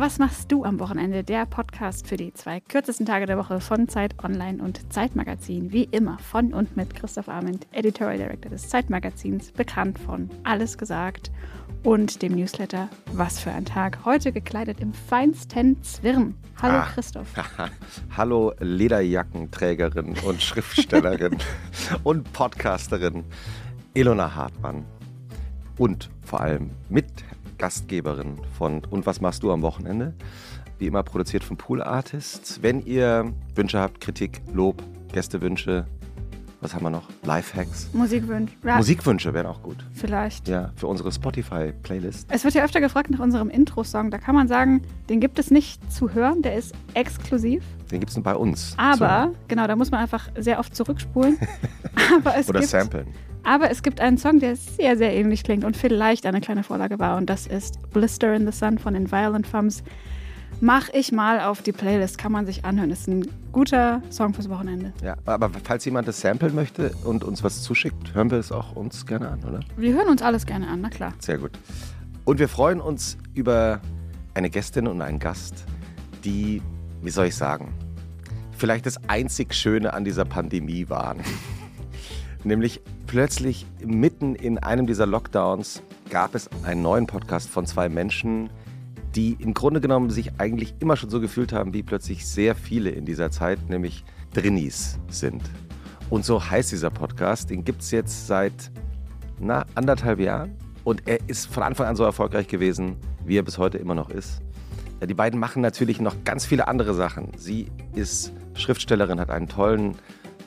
[0.00, 1.22] was machst du am Wochenende?
[1.22, 5.72] Der Podcast für die zwei kürzesten Tage der Woche von Zeit Online und Zeitmagazin.
[5.72, 11.30] Wie immer von und mit Christoph Arment, Editorial Director des Zeitmagazins, bekannt von Alles gesagt
[11.82, 13.98] und dem Newsletter Was für ein Tag.
[14.06, 16.34] Heute gekleidet im feinsten Zwirn.
[16.62, 17.28] Hallo ah, Christoph.
[18.16, 21.36] Hallo Lederjackenträgerin und Schriftstellerin
[22.04, 23.22] und Podcasterin
[23.92, 24.86] Ilona Hartmann.
[25.76, 26.70] Und vor allem
[27.60, 30.14] Mitgastgeberin von Und was machst du am Wochenende?
[30.78, 32.62] Wie immer produziert von Pool Artists.
[32.62, 34.82] Wenn ihr Wünsche habt, Kritik, Lob,
[35.12, 35.84] Gästewünsche,
[36.62, 37.06] was haben wir noch?
[37.22, 37.90] Lifehacks.
[37.92, 38.54] Musikwünsche.
[38.64, 38.78] Ja.
[38.78, 39.76] Musikwünsche wären auch gut.
[39.92, 40.48] Vielleicht.
[40.48, 42.28] Ja, für unsere Spotify-Playlist.
[42.30, 44.10] Es wird ja öfter gefragt nach unserem Intro-Song.
[44.10, 47.62] Da kann man sagen, den gibt es nicht zu hören, der ist exklusiv.
[47.90, 48.74] Den gibt es nur bei uns.
[48.78, 51.38] Aber, genau, da muss man einfach sehr oft zurückspulen.
[52.16, 53.06] Aber es Oder gibt, samplen.
[53.42, 56.98] Aber es gibt einen Song, der sehr, sehr ähnlich klingt und vielleicht eine kleine Vorlage
[56.98, 57.16] war.
[57.16, 59.82] Und das ist Blister in the Sun von den Violent Femmes
[60.60, 62.18] mach ich mal auf die Playlist.
[62.18, 62.90] Kann man sich anhören.
[62.90, 64.92] Ist ein guter Song fürs Wochenende.
[65.02, 68.76] Ja, aber falls jemand das samplen möchte und uns was zuschickt, hören wir es auch
[68.76, 69.60] uns gerne an, oder?
[69.76, 71.12] Wir hören uns alles gerne an, na klar.
[71.18, 71.52] Sehr gut.
[72.24, 73.80] Und wir freuen uns über
[74.34, 75.64] eine Gästin und einen Gast,
[76.24, 76.62] die,
[77.02, 77.72] wie soll ich sagen,
[78.56, 81.20] vielleicht das einzig Schöne an dieser Pandemie waren.
[82.42, 88.48] Nämlich plötzlich mitten in einem dieser Lockdowns gab es einen neuen Podcast von zwei Menschen,
[89.14, 92.90] die im Grunde genommen sich eigentlich immer schon so gefühlt haben, wie plötzlich sehr viele
[92.90, 95.42] in dieser Zeit, nämlich Drinnies sind.
[96.08, 97.50] Und so heißt dieser Podcast.
[97.50, 98.70] Den gibt es jetzt seit
[99.38, 100.56] na, anderthalb Jahren.
[100.82, 104.10] Und er ist von Anfang an so erfolgreich gewesen, wie er bis heute immer noch
[104.10, 104.40] ist.
[105.06, 107.28] Die beiden machen natürlich noch ganz viele andere Sachen.
[107.36, 109.96] Sie ist Schriftstellerin, hat einen tollen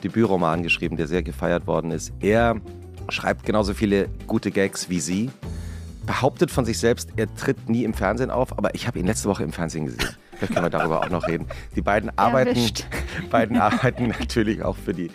[0.04, 2.12] Debütroman geschrieben, der sehr gefeiert worden ist.
[2.20, 2.60] Er
[3.08, 5.30] schreibt genauso viele gute Gags wie sie
[6.06, 9.28] behauptet von sich selbst, er tritt nie im Fernsehen auf, aber ich habe ihn letzte
[9.28, 10.08] Woche im Fernsehen gesehen.
[10.36, 11.46] Vielleicht können wir darüber auch noch reden.
[11.74, 12.70] Die beiden arbeiten,
[13.30, 15.10] beiden arbeiten natürlich auch für die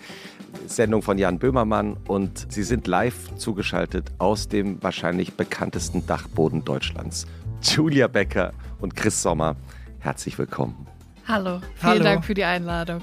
[0.66, 7.27] Sendung von Jan Böhmermann und sie sind live zugeschaltet aus dem wahrscheinlich bekanntesten Dachboden Deutschlands.
[7.61, 9.56] Julia Becker und Chris Sommer,
[10.00, 10.88] herzlich willkommen.
[11.27, 12.03] Hallo, vielen Hallo.
[12.03, 13.01] Dank für die Einladung.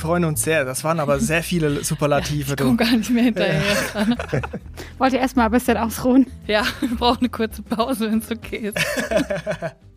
[0.00, 0.64] Freuen uns sehr.
[0.64, 2.48] Das waren aber sehr viele Superlative.
[2.48, 3.62] Ja, ich komme gar nicht mehr hinterher.
[3.94, 4.06] Ja.
[4.98, 6.26] Wollt ihr erstmal ein bisschen ausruhen?
[6.46, 8.78] Ja, wir brauchen eine kurze Pause, wenn es okay ist.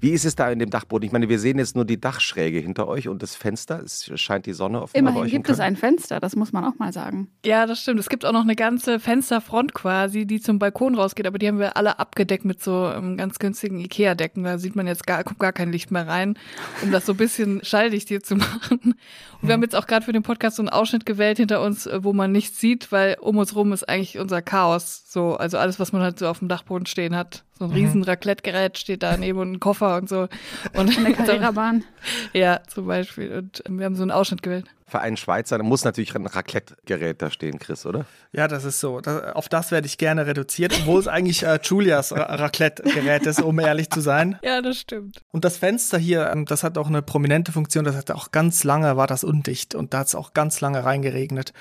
[0.03, 1.05] Wie ist es da in dem Dachboden?
[1.05, 3.81] Ich meine, wir sehen jetzt nur die Dachschräge hinter euch und das Fenster.
[3.81, 6.91] Es scheint die Sonne auf Immerhin gibt es ein Fenster, das muss man auch mal
[6.91, 7.29] sagen.
[7.45, 8.01] Ja, das stimmt.
[8.01, 11.59] Es gibt auch noch eine ganze Fensterfront quasi, die zum Balkon rausgeht, aber die haben
[11.59, 14.43] wir alle abgedeckt mit so ähm, ganz günstigen Ikea-Decken.
[14.43, 16.37] Da sieht man jetzt gar, kommt gar kein Licht mehr rein,
[16.81, 18.95] um das so ein bisschen schalldicht hier zu machen.
[19.41, 21.85] Und wir haben jetzt auch gerade für den Podcast so einen Ausschnitt gewählt hinter uns,
[21.85, 25.03] äh, wo man nichts sieht, weil um uns rum ist eigentlich unser Chaos.
[25.07, 27.43] So, also alles, was man halt so auf dem Dachboden stehen hat.
[27.59, 27.75] So ein mhm.
[27.75, 30.27] riesen Raclette-Gerät steht da neben und ein Koffer und so.
[30.73, 31.83] Und eine Carrera-Bahn.
[32.33, 33.31] ja, zum Beispiel.
[33.31, 34.65] Und wir haben so einen Ausschnitt gewählt.
[34.87, 38.05] Für einen Schweizer da muss natürlich ein Raclette-Gerät da stehen, Chris, oder?
[38.31, 39.01] Ja, das ist so.
[39.01, 43.59] Das, auf das werde ich gerne reduziert, obwohl es eigentlich äh, Julias Raclette-Gerät ist, um
[43.59, 44.37] ehrlich zu sein.
[44.43, 45.21] Ja, das stimmt.
[45.31, 47.85] Und das Fenster hier, ähm, das hat auch eine prominente Funktion.
[47.85, 50.83] Das hat auch ganz lange, war das undicht und da hat es auch ganz lange
[50.83, 51.53] reingeregnet.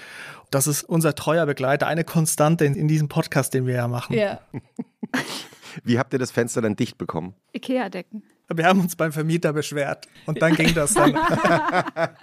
[0.51, 4.15] Das ist unser treuer Begleiter, eine Konstante in, in diesem Podcast, den wir ja machen.
[4.15, 4.41] Ja.
[5.85, 7.35] Wie habt ihr das Fenster dann dicht bekommen?
[7.55, 8.23] Ikea-Decken.
[8.49, 11.15] Wir haben uns beim Vermieter beschwert und dann ging das dann.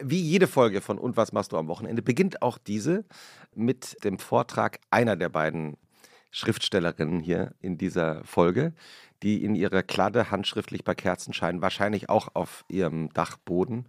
[0.00, 3.04] Wie jede Folge von Und was machst du am Wochenende beginnt auch diese
[3.54, 5.76] mit dem Vortrag einer der beiden
[6.30, 8.74] Schriftstellerinnen hier in dieser Folge,
[9.22, 13.86] die in ihrer Kladde handschriftlich bei Kerzenschein wahrscheinlich auch auf ihrem Dachboden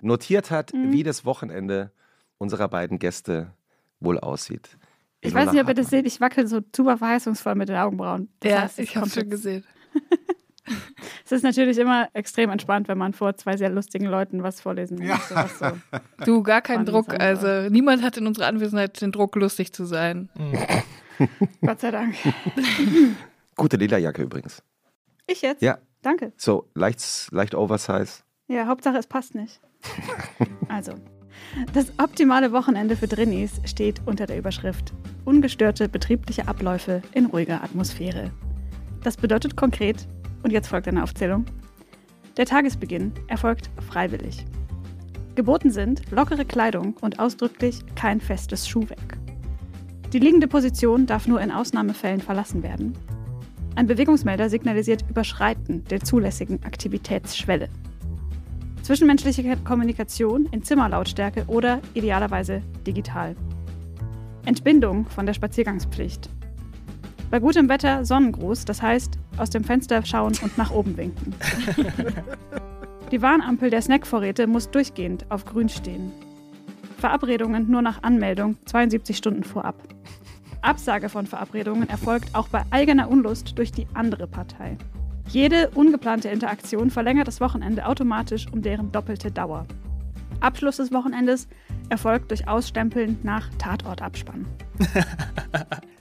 [0.00, 0.92] notiert hat, mhm.
[0.92, 1.92] wie das Wochenende
[2.38, 3.52] unserer beiden Gäste
[4.00, 4.76] wohl aussieht.
[5.24, 8.28] Ich weiß nicht, ob ihr das seht, ich wackel so super verheißungsvoll mit den Augenbrauen.
[8.40, 9.64] Das ja, heißt, ich habe schon gesehen.
[11.24, 14.98] es ist natürlich immer extrem entspannt, wenn man vor zwei sehr lustigen Leuten was vorlesen
[14.98, 15.30] muss.
[15.30, 15.48] Ja.
[15.48, 15.66] So
[16.24, 17.18] du, gar keinen Druck.
[17.20, 20.28] Also niemand hat in unserer Anwesenheit den Druck, lustig zu sein.
[20.34, 21.28] Mhm.
[21.60, 22.16] Gott sei Dank.
[23.56, 24.62] Gute Lederjacke übrigens.
[25.28, 25.62] Ich jetzt?
[25.62, 25.78] Ja.
[26.02, 26.32] Danke.
[26.36, 28.24] So, leicht, leicht Oversize.
[28.48, 29.60] Ja, Hauptsache es passt nicht.
[30.68, 30.94] also,
[31.72, 34.92] das optimale Wochenende für Drinnies steht unter der Überschrift
[35.24, 38.30] Ungestörte betriebliche Abläufe in ruhiger Atmosphäre.
[39.02, 40.06] Das bedeutet konkret,
[40.42, 41.44] und jetzt folgt eine Aufzählung,
[42.36, 44.44] der Tagesbeginn erfolgt freiwillig.
[45.34, 49.18] Geboten sind lockere Kleidung und ausdrücklich kein festes Schuhwerk.
[50.12, 52.94] Die liegende Position darf nur in Ausnahmefällen verlassen werden.
[53.74, 57.68] Ein Bewegungsmelder signalisiert Überschreiten der zulässigen Aktivitätsschwelle.
[58.82, 63.36] Zwischenmenschliche Kommunikation in Zimmerlautstärke oder idealerweise digital.
[64.44, 66.28] Entbindung von der Spaziergangspflicht.
[67.30, 71.32] Bei gutem Wetter Sonnengruß, das heißt aus dem Fenster schauen und nach oben winken.
[73.12, 76.12] Die Warnampel der Snackvorräte muss durchgehend auf grün stehen.
[76.98, 79.76] Verabredungen nur nach Anmeldung 72 Stunden vorab.
[80.60, 84.76] Absage von Verabredungen erfolgt auch bei eigener Unlust durch die andere Partei.
[85.32, 89.64] Jede ungeplante Interaktion verlängert das Wochenende automatisch um deren doppelte Dauer.
[90.40, 91.48] Abschluss des Wochenendes
[91.88, 94.46] erfolgt durch Ausstempeln nach Tatortabspann.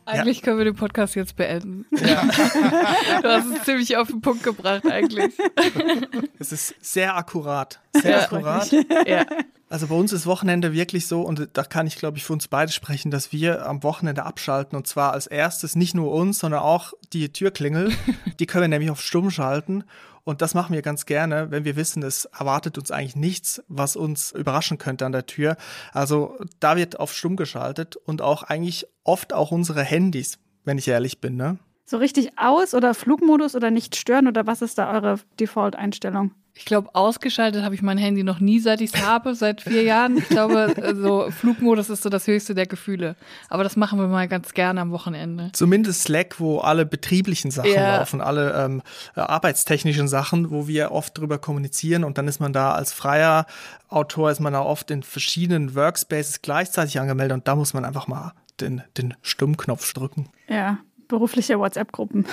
[0.06, 0.44] Eigentlich ja.
[0.44, 1.86] können wir den Podcast jetzt beenden.
[1.92, 2.24] Ja.
[3.22, 5.34] du hast es ziemlich auf den Punkt gebracht, eigentlich.
[6.40, 7.80] Es ist sehr akkurat.
[7.94, 8.24] Sehr ja.
[8.24, 8.72] akkurat.
[9.06, 9.26] Ja.
[9.70, 12.48] Also bei uns ist Wochenende wirklich so, und da kann ich, glaube ich, für uns
[12.48, 14.76] beide sprechen, dass wir am Wochenende abschalten.
[14.76, 17.92] Und zwar als erstes nicht nur uns, sondern auch die Türklingel.
[18.40, 19.84] die können wir nämlich auf Stumm schalten.
[20.24, 23.96] Und das machen wir ganz gerne, wenn wir wissen, es erwartet uns eigentlich nichts, was
[23.96, 25.58] uns überraschen könnte an der Tür.
[25.94, 30.88] Also da wird auf Stumm geschaltet und auch eigentlich oft auch unsere Handys, wenn ich
[30.88, 31.36] ehrlich bin.
[31.36, 31.58] Ne?
[31.86, 36.32] So richtig aus oder Flugmodus oder nicht stören oder was ist da eure Default-Einstellung?
[36.54, 39.84] Ich glaube, ausgeschaltet habe ich mein Handy noch nie, seit ich es habe, seit vier
[39.84, 40.18] Jahren.
[40.18, 43.16] Ich glaube, so Flugmodus ist so das höchste der Gefühle.
[43.50, 45.50] Aber das machen wir mal ganz gerne am Wochenende.
[45.54, 47.98] Zumindest Slack, wo alle betrieblichen Sachen ja.
[47.98, 48.82] laufen, alle ähm,
[49.16, 53.46] äh, arbeitstechnischen Sachen, wo wir oft drüber kommunizieren und dann ist man da als freier
[53.88, 58.08] Autor, ist man da oft in verschiedenen Workspaces gleichzeitig angemeldet und da muss man einfach
[58.08, 60.30] mal den, den Stummknopf drücken.
[60.48, 60.80] Ja,
[61.12, 62.26] berufliche WhatsApp-Gruppen.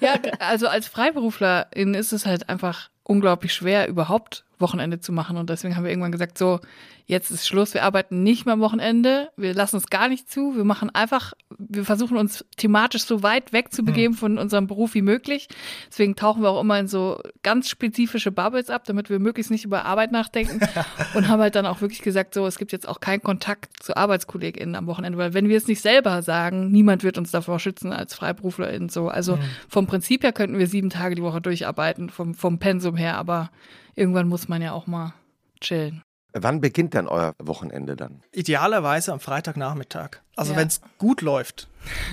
[0.00, 5.36] Ja, also als Freiberuflerin ist es halt einfach unglaublich schwer, überhaupt Wochenende zu machen.
[5.36, 6.60] Und deswegen haben wir irgendwann gesagt, so,
[7.06, 10.56] jetzt ist Schluss, wir arbeiten nicht mehr am Wochenende, wir lassen es gar nicht zu,
[10.56, 14.18] wir machen einfach, wir versuchen uns thematisch so weit wegzubegeben mhm.
[14.18, 15.48] von unserem Beruf wie möglich.
[15.88, 19.64] Deswegen tauchen wir auch immer in so ganz spezifische Bubbles ab, damit wir möglichst nicht
[19.64, 20.60] über Arbeit nachdenken
[21.14, 23.96] und haben halt dann auch wirklich gesagt, so, es gibt jetzt auch keinen Kontakt zu
[23.96, 27.92] ArbeitskollegInnen am Wochenende, weil wenn wir es nicht selber sagen, niemand wird uns davor schützen
[27.92, 29.08] als FreiberuflerInnen so.
[29.08, 29.38] Also
[29.68, 33.50] vom Prinzip her könnten wir sieben Tage die Woche durcharbeiten, vom, vom Pensum her, aber
[33.94, 35.14] irgendwann muss man ja auch mal
[35.60, 36.02] chillen.
[36.34, 38.22] Wann beginnt denn euer Wochenende dann?
[38.32, 40.22] Idealerweise am Freitagnachmittag.
[40.36, 40.58] Also ja.
[40.58, 41.68] wenn es gut läuft,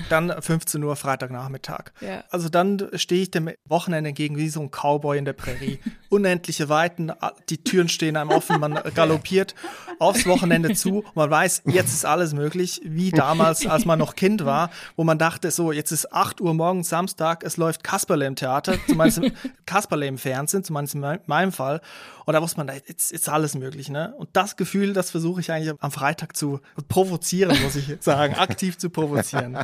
[0.10, 1.92] dann 15 Uhr Freitagnachmittag.
[2.02, 2.24] Ja.
[2.30, 5.80] Also dann stehe ich dem Wochenende entgegen wie so ein Cowboy in der Prärie.
[6.10, 7.12] Unendliche Weiten,
[7.50, 9.54] die Türen stehen einem offen, man galoppiert
[10.00, 14.16] aufs Wochenende zu und man weiß, jetzt ist alles möglich, wie damals, als man noch
[14.16, 18.26] Kind war, wo man dachte, so, jetzt ist 8 Uhr morgens Samstag, es läuft Kasperle
[18.26, 19.22] im Theater, zumindest
[19.66, 21.82] Kasperle im Fernsehen, zumindest in meinem Fall.
[22.26, 23.90] Und da wusste man, jetzt ist alles möglich.
[23.90, 24.14] Ne?
[24.18, 28.78] Und das Gefühl, das versuche ich eigentlich am Freitag zu provozieren, muss ich sagen, aktiv
[28.78, 29.58] zu provozieren.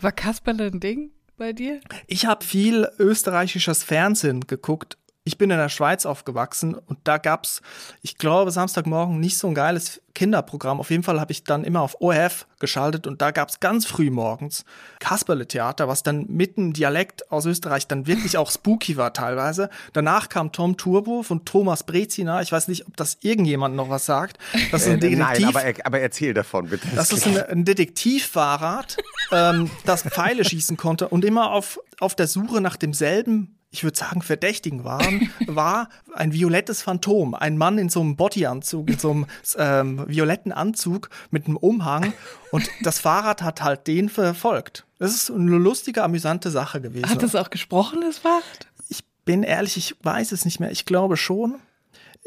[0.00, 1.80] War Kasperle ein Ding bei dir?
[2.06, 7.60] Ich habe viel österreichisches Fernsehen geguckt ich bin in der Schweiz aufgewachsen und da gab's,
[8.00, 10.78] ich glaube, Samstagmorgen nicht so ein geiles Kinderprogramm.
[10.78, 14.10] Auf jeden Fall habe ich dann immer auf ORF geschaltet und da gab's ganz früh
[14.10, 14.64] morgens
[15.00, 19.68] Kasperle-Theater, was dann mitten Dialekt aus Österreich dann wirklich auch spooky war teilweise.
[19.92, 22.40] Danach kam Tom Turbo von Thomas Brezina.
[22.40, 24.38] Ich weiß nicht, ob das irgendjemand noch was sagt.
[24.70, 25.18] Das ist ein Detektiv.
[25.18, 26.86] Nein, aber, aber erzähl davon bitte.
[26.94, 28.96] Das, das ist ein, ein Detektivfahrrad,
[29.32, 33.98] ähm, das Pfeile schießen konnte und immer auf, auf der Suche nach demselben ich würde
[33.98, 37.34] sagen, verdächtigen waren, war ein violettes Phantom.
[37.34, 42.12] Ein Mann in so einem Bodyanzug, in so einem ähm, violetten Anzug mit einem Umhang.
[42.50, 44.86] Und das Fahrrad hat halt den verfolgt.
[44.98, 47.10] Das ist eine lustige, amüsante Sache gewesen.
[47.10, 48.68] Hat das auch gesprochen, das Fahrrad?
[48.88, 50.70] Ich bin ehrlich, ich weiß es nicht mehr.
[50.70, 51.56] Ich glaube schon.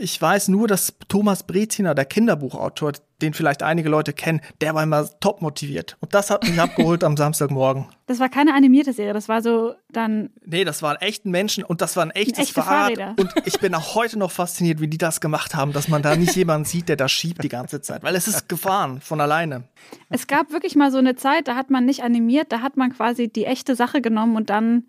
[0.01, 4.81] Ich weiß nur, dass Thomas Breziner, der Kinderbuchautor, den vielleicht einige Leute kennen, der war
[4.83, 5.97] immer top motiviert.
[5.99, 7.85] Und das hat mich abgeholt am Samstagmorgen.
[8.07, 10.29] Das war keine animierte Serie, das war so dann.
[10.45, 12.97] Nee, das waren echten Menschen und das war ein echtes echte Fahrrad.
[12.97, 13.15] Fahrräder.
[13.19, 16.15] Und ich bin auch heute noch fasziniert, wie die das gemacht haben, dass man da
[16.15, 18.01] nicht jemanden sieht, der da schiebt die ganze Zeit.
[18.01, 19.63] Weil es ist gefahren von alleine.
[20.09, 22.93] Es gab wirklich mal so eine Zeit, da hat man nicht animiert, da hat man
[22.93, 24.85] quasi die echte Sache genommen und dann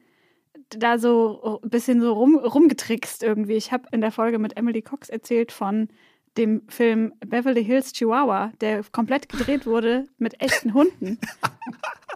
[0.79, 3.55] da so ein bisschen so rum, rumgetrickst irgendwie.
[3.55, 5.89] Ich habe in der Folge mit Emily Cox erzählt von
[6.37, 11.19] dem Film Beverly Hills Chihuahua, der komplett gedreht wurde mit echten Hunden.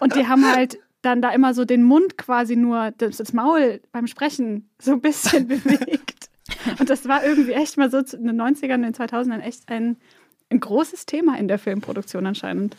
[0.00, 3.80] Und die haben halt dann da immer so den Mund quasi nur, das, das Maul
[3.92, 6.30] beim Sprechen so ein bisschen bewegt.
[6.78, 9.96] Und das war irgendwie echt mal so in den 90ern, in den 2000ern echt ein,
[10.50, 12.76] ein großes Thema in der Filmproduktion anscheinend.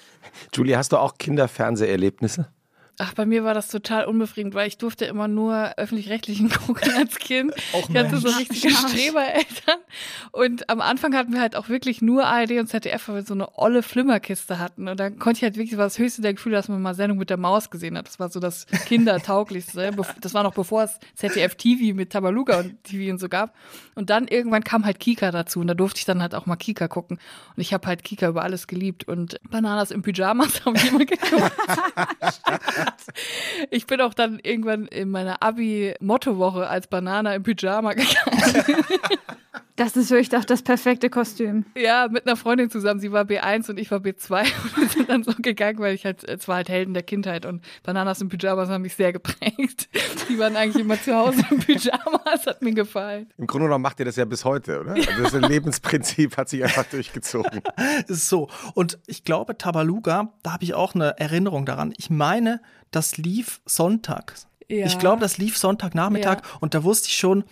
[0.53, 2.48] Julie, hast du auch Kinderfernseherlebnisse?
[2.98, 7.18] Ach, bei mir war das total unbefriedigend, weil ich durfte immer nur öffentlich-rechtlichen gucken als
[7.18, 7.54] Kind.
[7.74, 9.80] Auch ich hatte so richtige Strebereltern.
[10.32, 13.34] Und am Anfang hatten wir halt auch wirklich nur ARD und ZDF, weil wir so
[13.34, 14.88] eine olle Flimmerkiste hatten.
[14.88, 16.94] Und dann konnte ich halt wirklich, das war das höchste der Gefühl, dass man mal
[16.94, 18.08] Sendung mit der Maus gesehen hat.
[18.08, 19.92] Das war so das Kindertauglichste.
[20.22, 23.54] Das war noch bevor es ZDF TV mit Tabaluga und TV und so gab.
[23.96, 26.56] Und dann irgendwann kam halt Kika dazu und da durfte ich dann halt auch mal
[26.56, 27.18] Kika gucken.
[27.56, 29.08] Und ich habe halt Kika über alles geliebt.
[29.08, 31.52] Und Bananas im Pyjamas habe ich immer geguckt.
[33.72, 38.86] Ich bin auch dann irgendwann in meiner Abi-Mottowoche als Banana im Pyjama gegangen.
[39.76, 41.66] Das ist wirklich doch das perfekte Kostüm.
[41.76, 43.00] Ja, mit einer Freundin zusammen.
[43.00, 46.06] Sie war B1 und ich war B2 und wir sind dann so gegangen, weil ich
[46.06, 49.90] halt, es war halt Helden der Kindheit und Bananas im Pyjamas haben mich sehr geprägt.
[50.30, 53.28] Die waren eigentlich immer zu Hause im Pyjamas, hat mir gefallen.
[53.38, 54.94] Im Grunde genommen macht ihr das ja bis heute, oder?
[54.94, 57.62] Also das Lebensprinzip hat sich einfach durchgezogen.
[58.08, 58.50] Ist so.
[58.74, 61.94] Und ich glaube, Tabaluga, da habe ich auch eine Erinnerung daran.
[61.98, 64.48] Ich meine, das lief sonntags.
[64.68, 64.86] Ja.
[64.86, 66.58] Ich glaube, das lief Sonntagnachmittag ja.
[66.60, 67.44] und da wusste ich schon,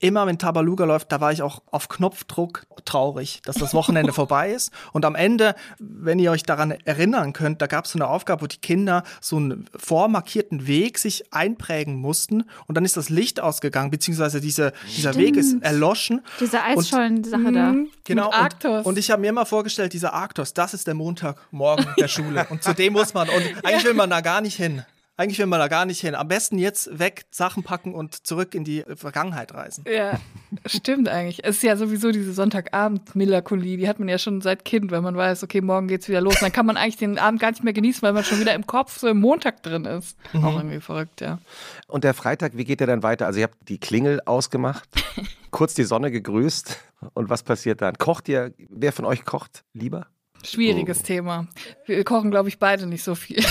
[0.00, 4.52] immer wenn Tabaluga läuft, da war ich auch auf Knopfdruck traurig, dass das Wochenende vorbei
[4.52, 4.72] ist.
[4.92, 8.42] Und am Ende, wenn ihr euch daran erinnern könnt, da gab es so eine Aufgabe,
[8.42, 13.40] wo die Kinder so einen vormarkierten Weg sich einprägen mussten und dann ist das Licht
[13.40, 16.22] ausgegangen, beziehungsweise diese, dieser Weg ist erloschen.
[16.40, 17.72] Diese Eisschollen-Sache da.
[17.72, 17.88] Mhm.
[18.04, 18.30] Genau.
[18.30, 22.46] Und, und, ich habe mir immer vorgestellt, dieser Arktos, das ist der Montagmorgen der Schule.
[22.50, 24.82] Und zu dem muss man, und eigentlich will man da gar nicht hin.
[25.18, 26.14] Eigentlich will man da gar nicht hin.
[26.14, 29.84] Am besten jetzt weg, Sachen packen und zurück in die Vergangenheit reisen.
[29.90, 30.20] Ja,
[30.66, 31.42] stimmt eigentlich.
[31.42, 35.16] Es ist ja sowieso diese Sonntagabend-Melancholie, die hat man ja schon seit Kind, weil man
[35.16, 36.36] weiß, okay, morgen geht's wieder los.
[36.40, 38.66] dann kann man eigentlich den Abend gar nicht mehr genießen, weil man schon wieder im
[38.66, 40.18] Kopf so im Montag drin ist.
[40.34, 40.44] Mhm.
[40.44, 41.38] Auch irgendwie verrückt, ja.
[41.86, 43.24] Und der Freitag, wie geht der dann weiter?
[43.24, 44.86] Also ihr habt die Klingel ausgemacht,
[45.50, 46.78] kurz die Sonne gegrüßt
[47.14, 47.96] und was passiert dann?
[47.96, 50.08] Kocht ihr, wer von euch kocht lieber?
[50.44, 51.06] Schwieriges oh.
[51.06, 51.46] Thema.
[51.86, 53.42] Wir kochen, glaube ich, beide nicht so viel.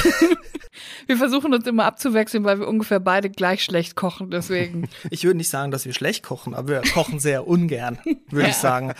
[1.07, 4.31] wir versuchen uns immer abzuwechseln, weil wir ungefähr beide gleich schlecht kochen.
[4.31, 4.89] Deswegen.
[5.11, 8.49] Ich würde nicht sagen, dass wir schlecht kochen, aber wir kochen sehr ungern, würde ja.
[8.49, 8.93] ich sagen.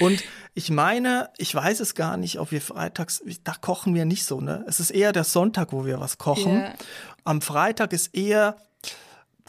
[0.00, 0.22] Und
[0.54, 4.40] ich meine, ich weiß es gar nicht, ob wir freitags, da kochen wir nicht so,
[4.40, 4.64] ne?
[4.68, 6.52] Es ist eher der Sonntag, wo wir was kochen.
[6.52, 6.74] Yeah.
[7.24, 8.56] Am Freitag ist eher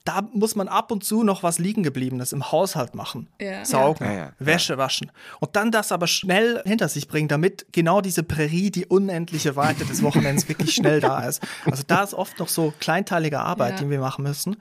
[0.03, 3.29] da muss man ab und zu noch was liegen gebliebenes im Haushalt machen.
[3.39, 3.63] Ja.
[3.63, 5.11] Saugen, ja, ja, Wäsche waschen.
[5.39, 9.85] Und dann das aber schnell hinter sich bringen, damit genau diese Prärie, die unendliche Weite
[9.85, 11.41] des Wochenends wirklich schnell da ist.
[11.65, 14.57] Also da ist oft noch so kleinteilige Arbeit, die wir machen müssen.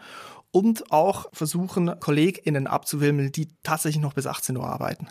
[0.52, 5.08] Und auch versuchen, KollegInnen abzuwimmeln, die tatsächlich noch bis 18 Uhr arbeiten.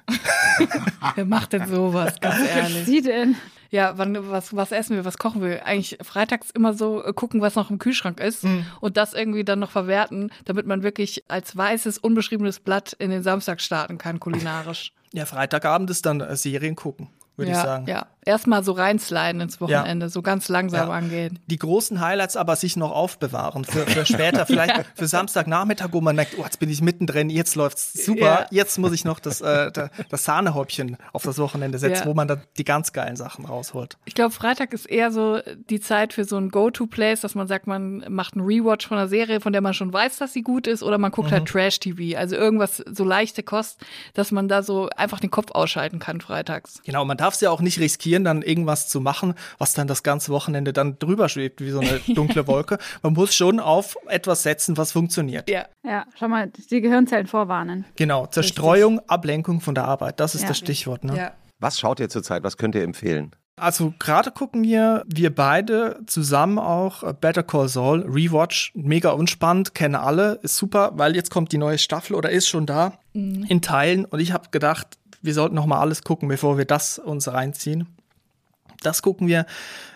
[1.15, 2.85] Wer macht denn sowas, ganz ehrlich?
[2.85, 3.35] Sie denn?
[3.71, 5.65] Ja, wann, was, was essen wir, was kochen wir?
[5.65, 8.65] Eigentlich freitags immer so äh, gucken, was noch im Kühlschrank ist mhm.
[8.81, 13.23] und das irgendwie dann noch verwerten, damit man wirklich als weißes, unbeschriebenes Blatt in den
[13.23, 14.91] Samstag starten kann, kulinarisch.
[15.13, 17.09] Ja, Freitagabend ist dann äh, Serien gucken
[17.41, 17.87] würde ja, ich sagen.
[17.87, 20.09] Ja, erstmal so reinsliden ins Wochenende, ja.
[20.09, 20.93] so ganz langsam ja.
[20.93, 21.39] angehen.
[21.47, 24.83] Die großen Highlights aber sich noch aufbewahren für, für später, vielleicht ja.
[24.95, 28.91] für Samstagnachmittag, wo man denkt, oh, jetzt bin ich mittendrin, jetzt läuft's super, jetzt muss
[28.93, 29.71] ich noch das, äh,
[30.09, 33.97] das Sahnehäubchen auf das Wochenende setzen, wo man dann die ganz geilen Sachen rausholt.
[34.05, 37.65] Ich glaube, Freitag ist eher so die Zeit für so ein Go-To-Place, dass man sagt,
[37.65, 40.67] man macht einen Rewatch von einer Serie, von der man schon weiß, dass sie gut
[40.67, 41.45] ist, oder man guckt halt mhm.
[41.45, 43.79] halt Trash-TV, also irgendwas so leichte Kost,
[44.13, 46.81] dass man da so einfach den Kopf ausschalten kann freitags.
[46.85, 50.03] Genau, man darf darfst ja auch nicht riskieren, dann irgendwas zu machen, was dann das
[50.03, 52.77] ganze Wochenende dann drüber schwebt, wie so eine dunkle Wolke.
[53.01, 55.49] Man muss schon auf etwas setzen, was funktioniert.
[55.49, 57.85] Ja, ja schau mal, die Gehirnzellen vorwarnen.
[57.95, 59.09] Genau, Zerstreuung, Richtig.
[59.09, 60.49] Ablenkung von der Arbeit, das ist ja.
[60.49, 61.03] das Stichwort.
[61.03, 61.17] Ne?
[61.17, 61.31] Ja.
[61.59, 62.43] Was schaut ihr zurzeit?
[62.43, 63.31] Was könnt ihr empfehlen?
[63.61, 69.75] Also gerade gucken wir, wir beide zusammen auch äh, Better Call Saul, Rewatch, mega unspannend,
[69.75, 73.45] kennen alle, ist super, weil jetzt kommt die neue Staffel oder ist schon da mhm.
[73.47, 76.97] in Teilen und ich habe gedacht, wir sollten noch mal alles gucken, bevor wir das
[76.97, 77.87] uns reinziehen.
[78.81, 79.45] Das gucken wir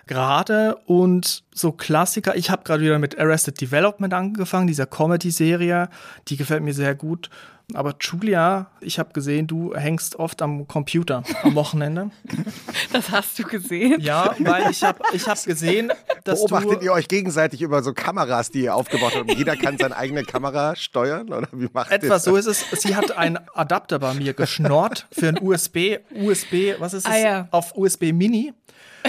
[0.07, 2.35] gerade und so Klassiker.
[2.35, 5.89] Ich habe gerade wieder mit Arrested Development angefangen, dieser Comedy-Serie.
[6.27, 7.29] Die gefällt mir sehr gut.
[7.73, 12.11] Aber Julia, ich habe gesehen, du hängst oft am Computer am Wochenende.
[12.91, 13.99] Das hast du gesehen?
[13.99, 15.91] Ja, weil ich habe ich hab gesehen,
[16.23, 19.33] dass Beobachtet ihr euch gegenseitig über so Kameras, die ihr aufgebaut habt?
[19.33, 21.33] Jeder kann seine eigene Kamera steuern?
[21.33, 22.65] Oder wie macht Etwa so ist es.
[22.81, 27.11] Sie hat einen Adapter bei mir geschnorrt für ein USB, USB, was ist es?
[27.11, 27.47] Ah, ja.
[27.51, 28.53] Auf USB Mini.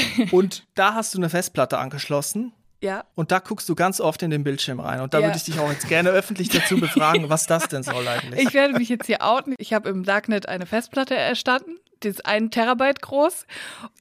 [0.30, 3.04] Und da hast du eine Festplatte angeschlossen ja.
[3.14, 5.00] Und da guckst du ganz oft in den Bildschirm rein.
[5.00, 5.26] Und da ja.
[5.26, 8.46] würde ich dich auch jetzt gerne öffentlich dazu befragen, was das denn soll eigentlich.
[8.46, 9.54] Ich werde mich jetzt hier outen.
[9.58, 11.78] Ich habe im Darknet eine Festplatte erstanden.
[12.02, 13.46] Die ist ein Terabyte groß.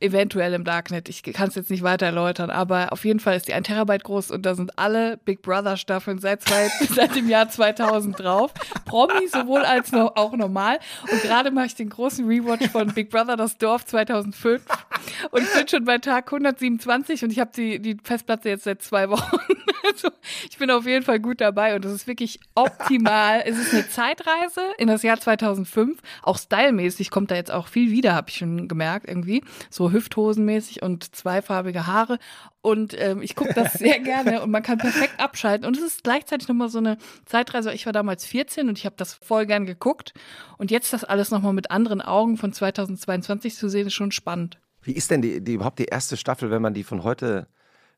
[0.01, 1.07] Eventuell im Darknet.
[1.07, 4.03] Ich kann es jetzt nicht weiter erläutern, aber auf jeden Fall ist die ein Terabyte
[4.03, 8.53] groß und da sind alle Big Brother Staffeln seit, zwei, seit dem Jahr 2000 drauf.
[8.83, 10.79] Promi sowohl als auch normal.
[11.09, 14.61] Und gerade mache ich den großen Rewatch von Big Brother das Dorf 2005.
[15.31, 18.81] und ich bin schon bei Tag 127 und ich habe die, die Festplatte jetzt seit
[18.81, 19.37] zwei Wochen.
[19.87, 20.09] Also
[20.49, 23.43] ich bin auf jeden Fall gut dabei und es ist wirklich optimal.
[23.45, 26.01] es ist eine Zeitreise in das Jahr 2005.
[26.23, 29.43] Auch stylmäßig kommt da jetzt auch viel wieder, habe ich schon gemerkt irgendwie.
[29.69, 32.17] So Hüfthosenmäßig und zweifarbige Haare.
[32.61, 35.67] Und ähm, ich gucke das sehr gerne und man kann perfekt abschalten.
[35.67, 37.71] Und es ist gleichzeitig nochmal so eine Zeitreise.
[37.71, 40.13] Ich war damals 14 und ich habe das voll gern geguckt.
[40.57, 44.57] Und jetzt das alles nochmal mit anderen Augen von 2022 zu sehen, ist schon spannend.
[44.85, 47.47] Wie ist denn die, die überhaupt die erste Staffel, wenn man die von heute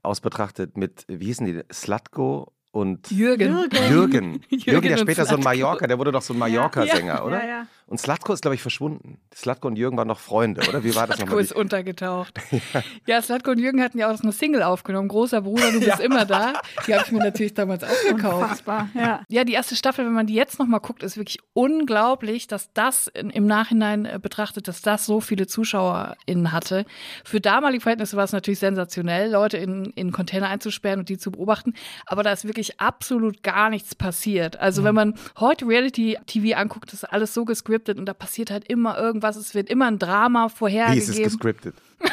[0.04, 3.52] aus betrachtet mit, wie hießen die, Slutko und Jürgen.
[3.52, 3.90] Jürgen.
[3.90, 7.44] Jürgen, Jürgen ja später so ein Mallorca, der wurde doch so ein Mallorca-Sänger, ja, oder?
[7.44, 7.68] Ja, ja.
[7.90, 9.18] Und Slatko ist, glaube ich, verschwunden.
[9.34, 10.84] Slatko und Jürgen waren noch Freunde, oder?
[10.84, 11.28] Wie war das nochmal?
[11.28, 12.38] Slatko ist untergetaucht.
[12.74, 12.84] ja.
[13.08, 15.08] ja, Slatko und Jürgen hatten ja auch eine Single aufgenommen.
[15.08, 16.62] Großer Bruder, du bist immer da.
[16.86, 18.42] Die habe ich mir natürlich damals auch gekauft.
[18.42, 19.22] Unfassbar, ja.
[19.30, 23.08] Ja, die erste Staffel, wenn man die jetzt nochmal guckt, ist wirklich unglaublich, dass das
[23.08, 26.86] im Nachhinein äh, betrachtet, dass das so viele ZuschauerInnen hatte.
[27.24, 31.32] Für damalige Verhältnisse war es natürlich sensationell, Leute in, in Container einzusperren und die zu
[31.32, 31.74] beobachten.
[32.06, 34.60] Aber da ist wirklich absolut gar nichts passiert.
[34.60, 34.86] Also, mhm.
[34.88, 38.98] wenn man heute Reality-TV anguckt, ist alles so gescriptet gescriptet und da passiert halt immer
[38.98, 39.36] irgendwas.
[39.36, 41.08] Es wird immer ein Drama vorhergegeben.
[41.08, 41.76] Wie ist es gescriptet?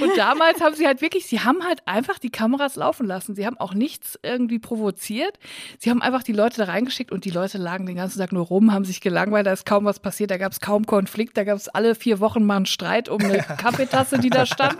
[0.00, 3.34] und damals haben sie halt wirklich, sie haben halt einfach die Kameras laufen lassen.
[3.34, 5.38] Sie haben auch nichts irgendwie provoziert.
[5.78, 8.46] Sie haben einfach die Leute da reingeschickt und die Leute lagen den ganzen Tag nur
[8.46, 11.44] rum, haben sich gelangweilt, da ist kaum was passiert, da gab es kaum Konflikt, da
[11.44, 14.76] gab es alle vier Wochen mal einen Streit um eine Kaffeetasse, die da stand.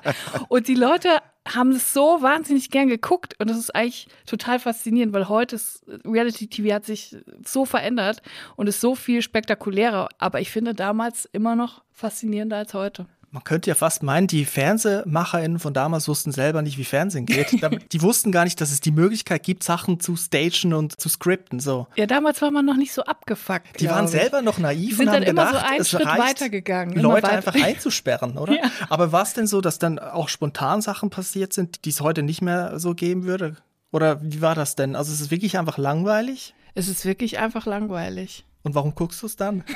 [0.49, 1.09] Und die Leute
[1.46, 5.84] haben es so wahnsinnig gern geguckt und das ist eigentlich total faszinierend, weil heute ist
[6.04, 8.22] Reality TV hat sich so verändert
[8.56, 13.06] und ist so viel spektakulärer, aber ich finde damals immer noch faszinierender als heute.
[13.35, 17.49] Man könnte ja fast meinen, die FernsehmacherInnen von damals wussten selber nicht, wie Fernsehen geht.
[17.93, 21.59] die wussten gar nicht, dass es die Möglichkeit gibt, Sachen zu stagen und zu scripten.
[21.59, 21.88] So.
[21.97, 23.81] Ja, damals war man noch nicht so abgefuckt.
[23.81, 26.07] Die waren selber noch naiv die sind und haben dann gedacht, immer so einen Schritt
[26.07, 26.97] weitergegangen.
[26.97, 27.37] Leute weiter.
[27.37, 28.55] einfach einzusperren, oder?
[28.55, 28.71] ja.
[28.88, 32.23] Aber war es denn so, dass dann auch spontan Sachen passiert sind, die es heute
[32.23, 33.57] nicht mehr so geben würde?
[33.91, 34.95] Oder wie war das denn?
[34.95, 36.55] Also ist es wirklich einfach langweilig?
[36.76, 38.45] Es ist wirklich einfach langweilig.
[38.62, 39.64] Und warum guckst du es dann?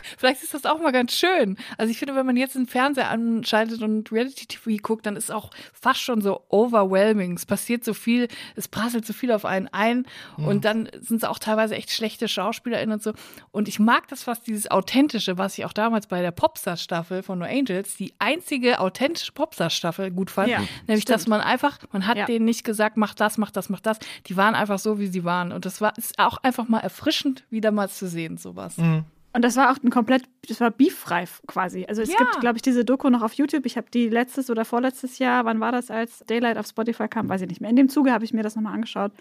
[0.18, 1.56] Vielleicht ist das auch mal ganz schön.
[1.78, 5.30] Also ich finde, wenn man jetzt einen Fernseher anschaltet und Reality TV guckt, dann ist
[5.30, 7.34] auch fast schon so overwhelming.
[7.34, 10.46] Es passiert so viel, es prasselt so viel auf einen ein mhm.
[10.46, 13.12] und dann sind es auch teilweise echt schlechte SchauspielerInnen und so.
[13.50, 17.38] Und ich mag das fast, dieses Authentische, was ich auch damals bei der Popstar-Staffel von
[17.38, 20.48] No Angels, die einzige authentische Popstar-Staffel gut fand.
[20.48, 21.08] Ja, nämlich, stimmt.
[21.08, 22.26] dass man einfach, man hat ja.
[22.26, 23.98] denen nicht gesagt, mach das, mach das, mach das.
[24.26, 25.52] Die waren einfach so, wie sie waren.
[25.52, 28.76] Und das war ist auch einfach mal erfrischend, wieder mal zu sehen, sowas.
[28.76, 29.04] Mhm.
[29.34, 31.86] Und das war auch ein komplett, das war beeffrei quasi.
[31.88, 32.18] Also es ja.
[32.18, 33.64] gibt, glaube ich, diese Doku noch auf YouTube.
[33.64, 37.28] Ich habe die letztes oder vorletztes Jahr, wann war das, als Daylight auf Spotify kam,
[37.28, 37.70] weiß ich nicht mehr.
[37.70, 39.12] In dem Zuge habe ich mir das nochmal angeschaut.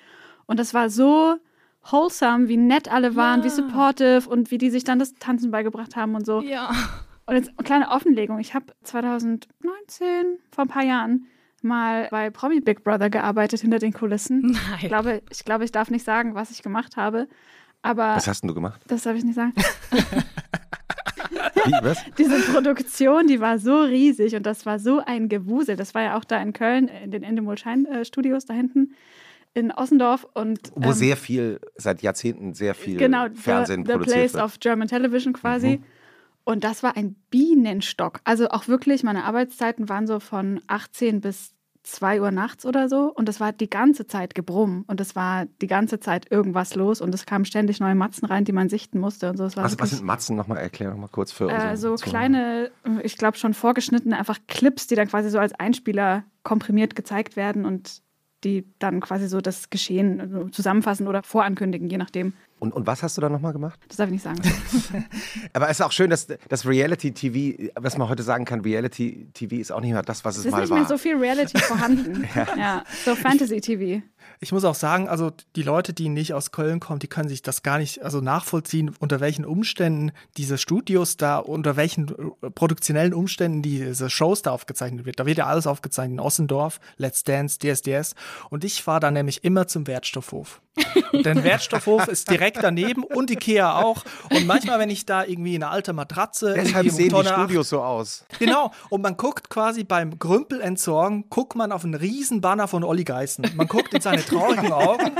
[0.47, 1.38] Und das war so
[1.84, 3.45] wholesome, wie nett alle waren, ja.
[3.45, 6.41] wie supportive und wie die sich dann das Tanzen beigebracht haben und so.
[6.41, 6.71] Ja.
[7.26, 8.39] Und jetzt eine kleine Offenlegung.
[8.39, 9.47] Ich habe 2019,
[10.52, 11.28] vor ein paar Jahren,
[11.62, 14.41] mal bei Promi Big Brother gearbeitet hinter den Kulissen.
[14.41, 14.80] Nein.
[14.82, 17.28] Ich glaube, ich glaube, ich darf nicht sagen, was ich gemacht habe.
[17.82, 18.82] Aber was hast denn du gemacht?
[18.88, 19.54] Das darf ich nicht sagen.
[21.65, 22.00] Wie, was?
[22.17, 25.76] Diese Produktion, die war so riesig und das war so ein Gewusel.
[25.76, 28.94] Das war ja auch da in Köln, in den Endemol Schein äh, Studios da hinten
[29.54, 33.98] in Ossendorf und wo ähm, sehr viel seit Jahrzehnten sehr viel genau, Fernsehen the, the
[33.98, 34.44] produziert place wird.
[34.44, 35.78] of German Television quasi.
[35.78, 35.84] Mhm.
[36.44, 38.20] Und das war ein Bienenstock.
[38.24, 43.12] Also auch wirklich, meine Arbeitszeiten waren so von 18 bis 2 Uhr nachts oder so
[43.13, 47.02] und es war die ganze Zeit Gebrumm und es war die ganze Zeit irgendwas los
[47.02, 49.46] und es kamen ständig neue Matzen rein, die man sichten musste und so.
[49.56, 50.36] was, was sind Matzen?
[50.36, 52.72] Nochmal erklären, nochmal kurz für äh, So kleine,
[53.04, 57.65] ich glaube schon vorgeschnittene einfach Clips, die dann quasi so als Einspieler komprimiert gezeigt werden
[57.65, 58.02] und
[58.44, 62.34] die dann quasi so das Geschehen zusammenfassen oder vorankündigen, je nachdem.
[62.62, 63.80] Und, und was hast du da nochmal gemacht?
[63.88, 64.39] Das darf ich nicht sagen.
[65.54, 69.71] Aber es ist auch schön, dass das Reality-TV, was man heute sagen kann, Reality-TV ist
[69.71, 70.63] auch nicht mehr das, was es, es mal war.
[70.63, 72.30] Es ist nicht mehr so viel Reality vorhanden.
[72.36, 72.47] ja.
[72.56, 72.84] ja.
[73.04, 74.04] so Fantasy-TV.
[74.39, 77.41] Ich muss auch sagen, also die Leute, die nicht aus Köln kommen, die können sich
[77.41, 82.10] das gar nicht also nachvollziehen, unter welchen Umständen diese Studios da, unter welchen
[82.43, 85.19] äh, produktionellen Umständen diese Shows da aufgezeichnet wird.
[85.19, 88.13] Da wird ja alles aufgezeichnet in Ossendorf, Let's Dance, DSDS.
[88.52, 90.62] Und ich fahre da nämlich immer zum Wertstoffhof.
[91.13, 94.03] Denn Wertstoffhof ist direkt daneben und Ikea auch.
[94.29, 96.53] Und manchmal, wenn ich da irgendwie eine alte Matratze.
[96.55, 98.25] Deshalb sehen die Studios so aus.
[98.39, 98.71] Genau.
[98.89, 103.03] Und man guckt quasi beim Grümpel entsorgen, guckt man auf einen riesen Banner von Olli
[103.03, 103.45] Geißen.
[103.55, 105.12] Man guckt in seine traurigen Augen.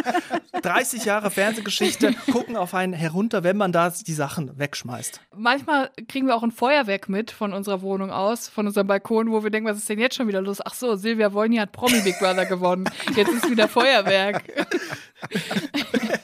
[0.61, 5.19] 30 Jahre Fernsehgeschichte gucken auf einen herunter, wenn man da die Sachen wegschmeißt.
[5.35, 9.43] Manchmal kriegen wir auch ein Feuerwerk mit von unserer Wohnung aus, von unserem Balkon, wo
[9.43, 10.59] wir denken, was ist denn jetzt schon wieder los?
[10.63, 12.89] Ach so, Silvia Wolny hat Promi Big Brother gewonnen.
[13.15, 14.43] Jetzt ist wieder Feuerwerk.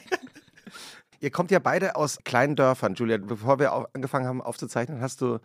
[1.20, 3.18] Ihr kommt ja beide aus kleinen Dörfern, Julia.
[3.18, 5.38] Bevor wir angefangen haben aufzuzeichnen, hast du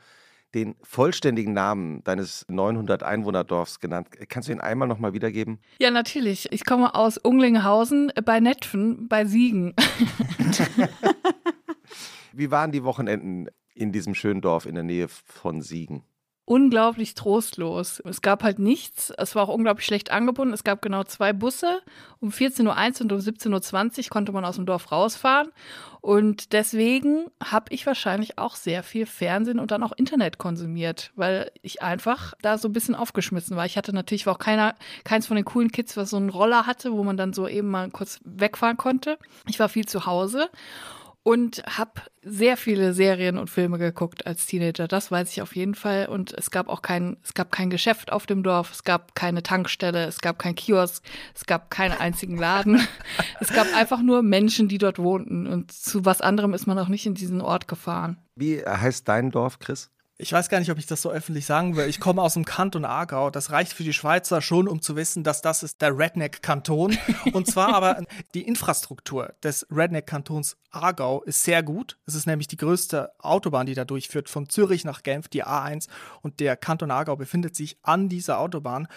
[0.54, 4.10] den vollständigen Namen deines 900 Einwohnerdorfs genannt.
[4.30, 5.60] Kannst du ihn einmal nochmal wiedergeben?
[5.80, 6.52] Ja, natürlich.
[6.52, 9.74] Ich komme aus Unglinghausen bei Netfen, bei Siegen.
[12.34, 16.04] Wie waren die Wochenenden in diesem schönen Dorf in der Nähe von Siegen?
[16.46, 18.02] Unglaublich trostlos.
[18.06, 19.12] Es gab halt nichts.
[19.18, 20.54] Es war auch unglaublich schlecht angebunden.
[20.54, 21.82] Es gab genau zwei Busse.
[22.20, 25.50] Um 14.01 Uhr und um 17.20 Uhr konnte man aus dem Dorf rausfahren.
[26.02, 31.50] Und deswegen habe ich wahrscheinlich auch sehr viel Fernsehen und dann auch Internet konsumiert, weil
[31.62, 33.66] ich einfach da so ein bisschen aufgeschmissen war.
[33.66, 34.76] Ich hatte natürlich auch keiner,
[35.06, 37.70] keins von den coolen Kids, was so einen Roller hatte, wo man dann so eben
[37.70, 39.18] mal kurz wegfahren konnte.
[39.48, 40.50] Ich war viel zu Hause
[41.24, 44.88] und habe sehr viele Serien und Filme geguckt als Teenager.
[44.88, 46.08] Das weiß ich auf jeden Fall.
[46.08, 49.42] Und es gab auch kein, es gab kein Geschäft auf dem Dorf, es gab keine
[49.42, 52.86] Tankstelle, es gab kein Kiosk, es gab keinen einzigen Laden.
[53.40, 55.48] es gab einfach nur Menschen, die dort wohnten.
[55.48, 58.18] Und zu was anderem ist man auch nicht in diesen Ort gefahren.
[58.36, 59.92] Wie heißt dein Dorf, Chris?
[60.24, 61.90] Ich weiß gar nicht, ob ich das so öffentlich sagen will.
[61.90, 63.30] Ich komme aus dem Kanton Aargau.
[63.30, 66.98] Das reicht für die Schweizer schon, um zu wissen, dass das ist der Redneck-Kanton.
[67.34, 68.02] Und zwar aber
[68.34, 71.98] die Infrastruktur des Redneck-Kantons Aargau ist sehr gut.
[72.06, 75.90] Es ist nämlich die größte Autobahn, die da durchführt, von Zürich nach Genf, die A1.
[76.22, 78.88] Und der Kanton Aargau befindet sich an dieser Autobahn.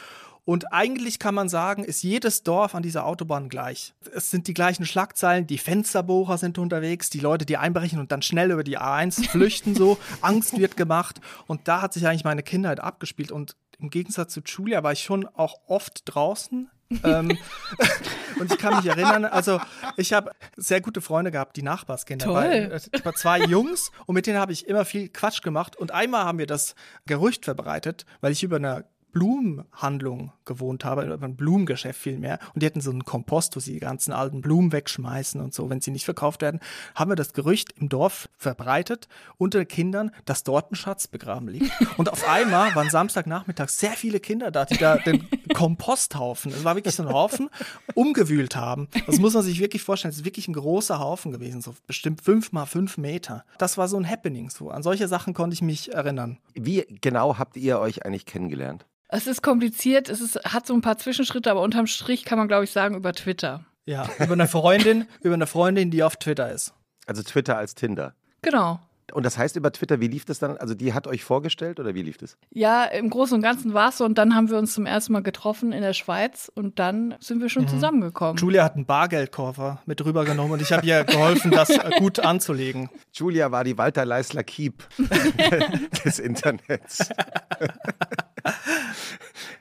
[0.47, 3.95] Und eigentlich kann man sagen, ist jedes Dorf an dieser Autobahn gleich.
[4.15, 8.23] Es sind die gleichen Schlagzeilen, die Fensterbohrer sind unterwegs, die Leute, die einbrechen und dann
[8.23, 11.21] schnell über die A1 flüchten so, Angst wird gemacht.
[11.49, 13.33] Und da hat sich eigentlich meine Kindheit abgespielt.
[13.33, 16.71] Und im Gegensatz zu Julia war ich schon auch oft draußen.
[17.03, 17.37] ähm,
[18.39, 19.61] und ich kann mich erinnern, also
[19.97, 22.25] ich habe sehr gute Freunde gehabt, die Nachbarskinder.
[22.25, 22.81] Toll.
[22.93, 25.75] Bei, bei zwei Jungs und mit denen habe ich immer viel Quatsch gemacht.
[25.75, 28.85] Und einmal haben wir das Gerücht verbreitet, weil ich über eine
[29.17, 32.39] Blumenhandlung gewohnt habe, oder ein Blumengeschäft vielmehr.
[32.53, 35.71] Und die hatten so einen Kompost, wo sie die ganzen alten Blumen wegschmeißen und so,
[35.71, 36.61] wenn sie nicht verkauft werden,
[36.95, 41.73] haben wir das Gerücht im Dorf verbreitet unter Kindern, dass dort ein Schatz begraben liegt.
[41.97, 46.75] Und auf einmal waren Samstagnachmittag sehr viele Kinder da, die da den Komposthaufen, es war
[46.75, 47.49] wirklich so ein Haufen,
[47.95, 48.89] umgewühlt haben.
[49.07, 50.11] Das muss man sich wirklich vorstellen.
[50.11, 53.47] Es ist wirklich ein großer Haufen gewesen, so bestimmt fünf mal fünf Meter.
[53.57, 54.51] Das war so ein Happening.
[54.51, 54.69] So.
[54.69, 56.37] An solche Sachen konnte ich mich erinnern.
[56.53, 58.85] Wie genau habt ihr euch eigentlich kennengelernt?
[59.09, 62.49] Es ist kompliziert, es ist, hat so ein paar Zwischenschritte, aber unterm Strich kann man,
[62.49, 63.65] glaube ich, sagen, über Twitter.
[63.85, 66.75] Ja, über eine Freundin, über eine Freundin, die auf Twitter ist.
[67.07, 68.15] Also Twitter als Tinder.
[68.43, 68.81] Genau.
[69.13, 70.57] Und das heißt über Twitter, wie lief das dann?
[70.57, 72.37] Also die hat euch vorgestellt oder wie lief das?
[72.51, 74.05] Ja, im Großen und Ganzen war es so.
[74.05, 77.41] Und dann haben wir uns zum ersten Mal getroffen in der Schweiz und dann sind
[77.41, 77.69] wir schon mhm.
[77.69, 78.37] zusammengekommen.
[78.37, 82.91] Julia hat einen Bargeldkoffer mit rübergenommen und ich habe ihr geholfen, das gut anzulegen.
[83.13, 84.83] Julia war die Walter Leisler Keep
[86.05, 87.09] des Internets.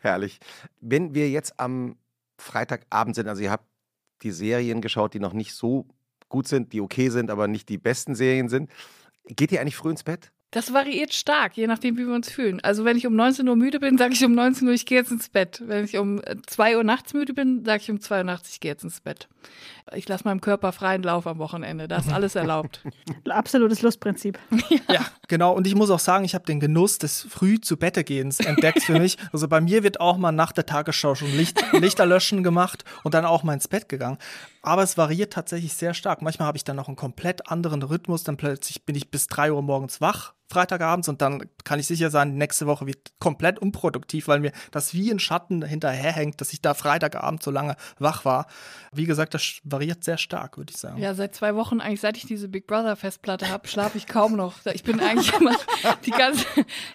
[0.02, 0.40] Herrlich.
[0.82, 1.98] Wenn wir jetzt am
[2.38, 3.66] Freitagabend sind, also ihr habt
[4.24, 5.86] die Serien geschaut, die noch nicht so
[6.30, 8.72] gut sind, die okay sind, aber nicht die besten Serien sind.
[9.28, 10.32] Geht ihr eigentlich früh ins Bett?
[10.56, 12.62] Das variiert stark, je nachdem, wie wir uns fühlen.
[12.64, 14.98] Also wenn ich um 19 Uhr müde bin, sage ich um 19 Uhr, ich gehe
[14.98, 15.62] jetzt ins Bett.
[15.66, 18.62] Wenn ich um 2 Uhr nachts müde bin, sage ich um 2 Uhr nachts, ich
[18.62, 19.28] gehe jetzt ins Bett.
[19.94, 21.90] Ich lasse meinem Körper freien Lauf am Wochenende.
[21.90, 22.82] Da ist alles erlaubt.
[23.30, 24.40] Absolutes Lustprinzip.
[24.88, 24.96] Ja.
[24.96, 25.06] ja.
[25.28, 25.54] genau.
[25.54, 28.82] Und ich muss auch sagen, ich habe den Genuss des früh zu Bette gehens entdeckt
[28.84, 29.18] für mich.
[29.32, 33.14] Also bei mir wird auch mal nach der Tagesschau schon Licht, Lichter löschen gemacht und
[33.14, 34.18] dann auch mal ins Bett gegangen.
[34.64, 36.22] Aber es variiert tatsächlich sehr stark.
[36.22, 38.24] Manchmal habe ich dann noch einen komplett anderen Rhythmus.
[38.24, 42.10] Dann plötzlich bin ich bis 3 Uhr morgens wach Freitagabends und dann kann ich sicher
[42.12, 46.62] sein, nächste Woche wird komplett unproduktiv, weil mir das wie ein Schatten hinterherhängt, dass ich
[46.62, 48.46] da Freitagabend so lange wach war.
[48.94, 51.02] Wie gesagt, das variiert sehr stark, würde ich sagen.
[51.02, 54.36] Ja, seit zwei Wochen, eigentlich seit ich diese Big Brother Festplatte habe, schlafe ich kaum
[54.36, 54.54] noch.
[54.74, 55.56] Ich bin eigentlich immer
[56.06, 56.46] die ganze,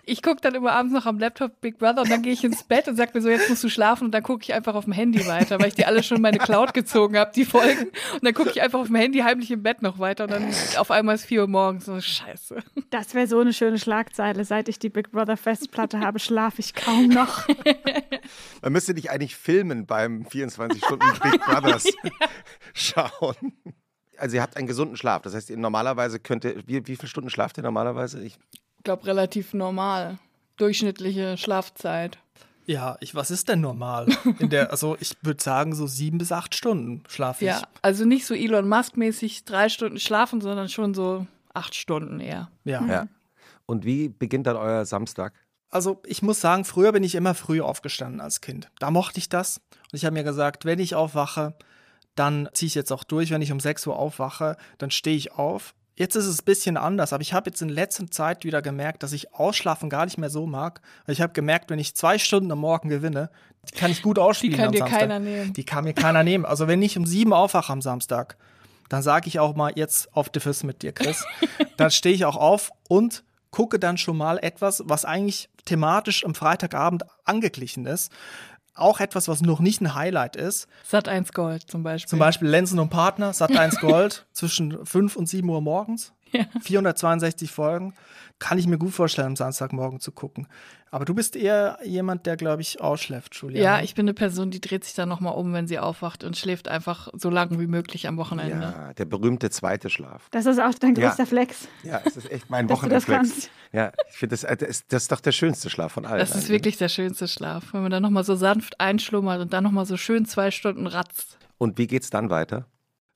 [0.04, 2.62] ich gucke dann immer abends noch am Laptop Big Brother und dann gehe ich ins
[2.62, 4.84] Bett und sage mir so, jetzt musst du schlafen und dann gucke ich einfach auf
[4.84, 7.88] dem Handy weiter, weil ich die alle schon in meine Cloud gezogen habe, die Folgen.
[8.12, 10.46] Und dann gucke ich einfach auf dem Handy heimlich im Bett noch weiter und dann
[10.76, 11.86] auf einmal ist vier Uhr morgens.
[11.86, 12.62] So, scheiße.
[12.90, 14.44] Das wäre so eine schöne Schlagzeile.
[14.44, 17.46] Seit ich die Big Brother Festplatte habe, schlafe ich kaum noch.
[18.62, 21.84] Man müsste dich eigentlich filmen beim 24 Stunden Big Brothers
[22.74, 23.52] schauen.
[24.16, 25.22] Also ihr habt einen gesunden Schlaf.
[25.22, 28.22] Das heißt, ihr normalerweise könnt ihr, wie, wie viele Stunden schlaft ihr normalerweise?
[28.22, 28.38] Ich
[28.84, 30.18] glaube relativ normal.
[30.56, 32.18] Durchschnittliche Schlafzeit.
[32.66, 34.06] Ja, ich, was ist denn normal?
[34.38, 37.50] In der, also ich würde sagen, so sieben bis acht Stunden schlafe ich.
[37.50, 42.50] Ja, also nicht so Elon Musk-mäßig drei Stunden schlafen, sondern schon so acht Stunden eher.
[42.64, 42.86] Ja.
[42.86, 43.08] ja.
[43.70, 45.32] Und wie beginnt dann euer Samstag?
[45.70, 48.68] Also ich muss sagen, früher bin ich immer früh aufgestanden als Kind.
[48.80, 49.58] Da mochte ich das.
[49.92, 51.54] Und ich habe mir gesagt, wenn ich aufwache,
[52.16, 53.30] dann ziehe ich jetzt auch durch.
[53.30, 55.76] Wenn ich um 6 Uhr aufwache, dann stehe ich auf.
[55.94, 59.04] Jetzt ist es ein bisschen anders, aber ich habe jetzt in letzter Zeit wieder gemerkt,
[59.04, 60.80] dass ich Ausschlafen gar nicht mehr so mag.
[61.06, 63.30] Ich habe gemerkt, wenn ich zwei Stunden am Morgen gewinne,
[63.68, 64.56] die kann ich gut ausspielen.
[64.56, 64.98] Die kann dir Samstag.
[64.98, 65.52] keiner nehmen.
[65.52, 66.44] Die kann mir keiner nehmen.
[66.44, 68.36] Also wenn ich um sieben aufwache am Samstag,
[68.88, 71.24] dann sage ich auch mal jetzt auf die Füße mit dir, Chris.
[71.76, 76.34] dann stehe ich auch auf und gucke dann schon mal etwas, was eigentlich thematisch am
[76.34, 78.12] Freitagabend angeglichen ist.
[78.74, 80.68] Auch etwas, was noch nicht ein Highlight ist.
[80.84, 82.08] Sat 1 Gold zum Beispiel.
[82.08, 86.12] Zum Beispiel Lenzen und Partner, Sat 1 Gold zwischen 5 und 7 Uhr morgens.
[86.32, 86.44] Ja.
[86.62, 87.94] 462 Folgen.
[88.40, 90.48] Kann ich mir gut vorstellen, am Samstagmorgen zu gucken.
[90.90, 93.62] Aber du bist eher jemand, der, glaube ich, ausschläft, Julia.
[93.62, 96.38] Ja, ich bin eine Person, die dreht sich dann nochmal um, wenn sie aufwacht und
[96.38, 98.74] schläft einfach so lange wie möglich am Wochenende.
[98.76, 100.26] Ja, der berühmte zweite Schlaf.
[100.30, 101.26] Das ist auch dein größter ja.
[101.26, 101.68] Flex.
[101.84, 103.50] Ja, es ist echt mein Wochenendflex.
[103.72, 106.18] Ja, ich finde, das, das, das, ist doch der schönste Schlaf von allen.
[106.18, 109.62] Das ist wirklich der schönste Schlaf, wenn man dann nochmal so sanft einschlummert und dann
[109.62, 111.38] nochmal so schön zwei Stunden ratzt.
[111.58, 112.66] Und wie geht's dann weiter?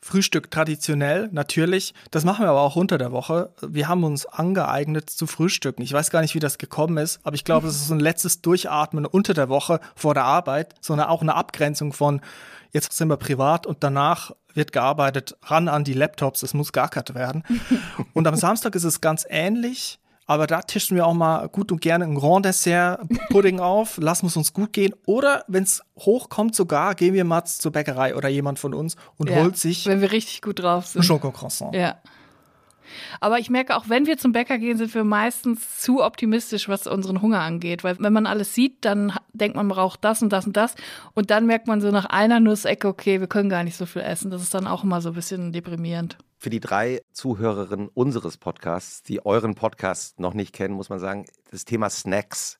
[0.05, 1.95] Frühstück traditionell, natürlich.
[2.11, 3.55] Das machen wir aber auch unter der Woche.
[3.67, 5.81] Wir haben uns angeeignet zu frühstücken.
[5.81, 8.01] Ich weiß gar nicht, wie das gekommen ist, aber ich glaube, es ist so ein
[8.01, 12.21] letztes Durchatmen unter der Woche vor der Arbeit, sondern auch eine Abgrenzung von,
[12.71, 17.15] jetzt sind wir privat und danach wird gearbeitet, ran an die Laptops, es muss geackert
[17.15, 17.43] werden.
[18.13, 20.01] Und am Samstag ist es ganz ähnlich.
[20.27, 24.27] Aber da tischen wir auch mal gut und gerne ein Grand Dessert Pudding auf, lassen
[24.27, 24.95] es uns gut gehen.
[25.07, 29.29] Oder wenn es hochkommt sogar, gehen wir mal zur Bäckerei oder jemand von uns und
[29.29, 29.87] ja, holt sich.
[29.87, 31.03] Wenn wir richtig gut drauf sind.
[31.03, 31.75] Ein Schokocroissant.
[31.75, 31.97] Ja.
[33.21, 36.87] Aber ich merke auch, wenn wir zum Bäcker gehen, sind wir meistens zu optimistisch, was
[36.87, 37.85] unseren Hunger angeht.
[37.85, 40.75] Weil wenn man alles sieht, dann denkt man, man braucht das und das und das.
[41.15, 44.03] Und dann merkt man so nach einer Nussecke, okay, wir können gar nicht so viel
[44.03, 44.31] essen.
[44.31, 46.19] Das ist dann auch immer so ein bisschen deprimierend.
[46.39, 51.27] Für die drei Zuhörerinnen unseres Podcasts, die euren Podcast noch nicht kennen, muss man sagen,
[51.51, 52.59] das Thema Snacks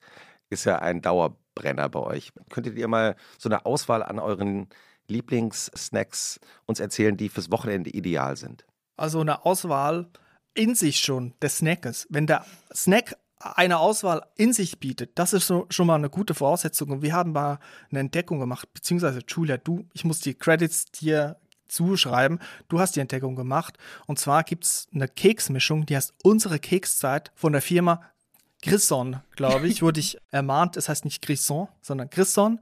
[0.49, 2.31] ist ja ein Dauerbrenner bei euch.
[2.49, 4.69] Könntet ihr mal so eine Auswahl an euren
[5.07, 8.65] Lieblingssnacks uns erzählen, die fürs Wochenende ideal sind?
[8.97, 10.07] Also eine Auswahl
[10.53, 12.07] in sich schon des Snackes.
[12.09, 16.33] Wenn der Snack eine Auswahl in sich bietet, das ist so, schon mal eine gute
[16.33, 16.89] Voraussetzung.
[16.89, 17.59] Und wir haben mal
[17.91, 22.39] eine Entdeckung gemacht, beziehungsweise Julia, du, ich muss die Credits dir zuschreiben.
[22.69, 23.77] Du hast die Entdeckung gemacht.
[24.07, 28.01] Und zwar gibt es eine Keksmischung, die heißt unsere Kekszeit von der Firma
[28.61, 30.77] Grisson, glaube ich, wurde ich ermahnt.
[30.77, 32.59] Es heißt nicht Grisson, sondern Grisson.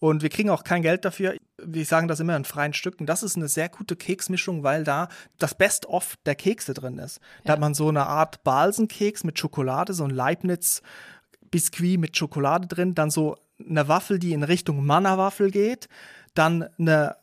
[0.00, 1.34] Und wir kriegen auch kein Geld dafür.
[1.60, 3.06] Wir sagen das immer in freien Stücken.
[3.06, 5.08] Das ist eine sehr gute Keksmischung, weil da
[5.38, 7.20] das Best-of der Kekse drin ist.
[7.44, 12.94] Da hat man so eine Art Balsenkeks mit Schokolade, so ein Leibniz-Biskuit mit Schokolade drin,
[12.94, 15.88] dann so eine Waffel, die in Richtung Manna-Waffel geht,
[16.34, 17.16] dann eine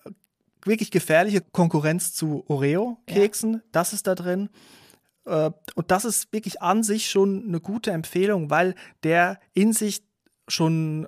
[0.66, 3.60] wirklich gefährliche Konkurrenz zu Oreo-Keksen, ja.
[3.72, 4.50] das ist da drin.
[5.26, 10.04] Äh, und das ist wirklich an sich schon eine gute Empfehlung, weil der in sich
[10.48, 11.08] schon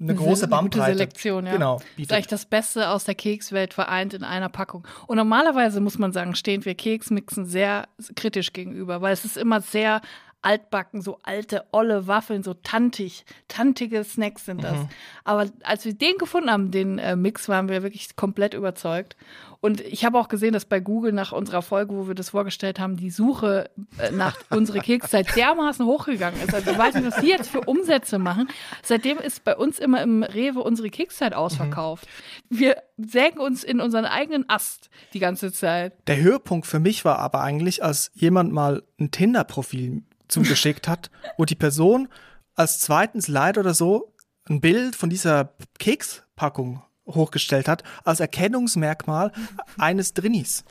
[0.00, 0.92] eine große eine Bandbreite.
[0.92, 1.52] Gute Selektion, ja.
[1.52, 1.76] Genau.
[1.96, 1.98] Bietet.
[1.98, 4.86] Ist eigentlich das Beste aus der Kekswelt vereint in einer Packung.
[5.06, 9.60] Und normalerweise muss man sagen, stehen wir Keksmixen sehr kritisch gegenüber, weil es ist immer
[9.60, 10.00] sehr
[10.42, 14.78] altbacken, so alte, olle Waffeln, so tantig, tantige Snacks sind das.
[14.78, 14.88] Mhm.
[15.24, 19.16] Aber als wir den gefunden haben, den äh, Mix, waren wir wirklich komplett überzeugt.
[19.62, 22.80] Und ich habe auch gesehen, dass bei Google nach unserer Folge, wo wir das vorgestellt
[22.80, 26.54] haben, die Suche äh, nach unserer Kekszeit dermaßen hochgegangen ist.
[26.54, 28.48] Also ich weiß nicht, was die jetzt für Umsätze machen.
[28.82, 32.06] Seitdem ist bei uns immer im Rewe unsere Kekszeit ausverkauft.
[32.48, 32.58] Mhm.
[32.58, 35.92] Wir sägen uns in unseren eigenen Ast die ganze Zeit.
[36.06, 41.44] Der Höhepunkt für mich war aber eigentlich, als jemand mal ein Tinder-Profil zugeschickt hat, wo
[41.44, 42.08] die Person
[42.54, 44.14] als zweiten Slide oder so
[44.48, 49.32] ein Bild von dieser Kekspackung hochgestellt hat, als Erkennungsmerkmal
[49.78, 50.64] eines Drinnis.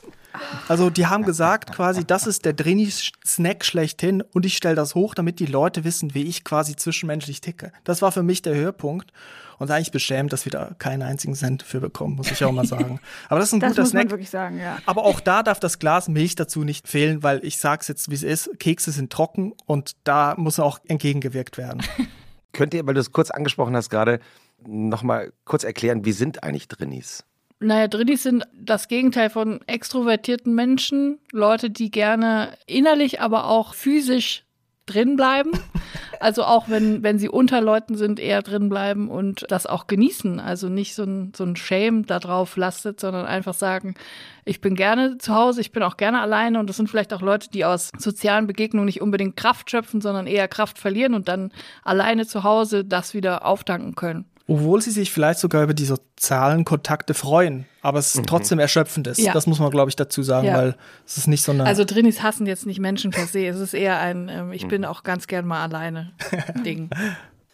[0.68, 5.14] Also die haben gesagt quasi, das ist der Drini-Snack schlechthin und ich stelle das hoch,
[5.14, 7.72] damit die Leute wissen, wie ich quasi zwischenmenschlich ticke.
[7.84, 9.12] Das war für mich der Höhepunkt
[9.58, 12.66] und eigentlich beschämt, dass wir da keinen einzigen Cent für bekommen, muss ich auch mal
[12.66, 12.98] sagen.
[13.28, 14.04] Aber das ist ein das guter muss Snack.
[14.04, 14.78] Man wirklich sagen, ja.
[14.86, 18.14] Aber auch da darf das Glas Milch dazu nicht fehlen, weil ich sag's jetzt, wie
[18.14, 21.82] es ist, Kekse sind trocken und da muss auch entgegengewirkt werden.
[22.52, 24.20] Könnt ihr, weil du es kurz angesprochen hast gerade,
[24.66, 27.24] nochmal kurz erklären, wie sind eigentlich Drinnis?
[27.62, 31.18] Naja, Drinnis sind das Gegenteil von extrovertierten Menschen.
[31.30, 34.44] Leute, die gerne innerlich, aber auch physisch
[34.86, 35.52] drin bleiben.
[36.22, 40.38] Also auch wenn, wenn sie unter Leuten sind, eher drin bleiben und das auch genießen.
[40.38, 43.94] Also nicht so ein, so ein Shame darauf lastet, sondern einfach sagen,
[44.44, 47.22] ich bin gerne zu Hause, ich bin auch gerne alleine und das sind vielleicht auch
[47.22, 51.52] Leute, die aus sozialen Begegnungen nicht unbedingt Kraft schöpfen, sondern eher Kraft verlieren und dann
[51.84, 56.64] alleine zu Hause das wieder auftanken können obwohl sie sich vielleicht sogar über die sozialen
[56.64, 58.26] Kontakte freuen, aber es mhm.
[58.26, 59.18] trotzdem erschöpfend ist.
[59.18, 59.32] Ja.
[59.32, 60.56] Das muss man, glaube ich, dazu sagen, ja.
[60.56, 61.64] weil es ist nicht so eine.
[61.64, 63.46] Also Drinis hassen jetzt nicht Menschen per se.
[63.46, 64.68] Es ist eher ein, ähm, ich mhm.
[64.68, 66.12] bin auch ganz gern mal alleine
[66.64, 66.90] Ding.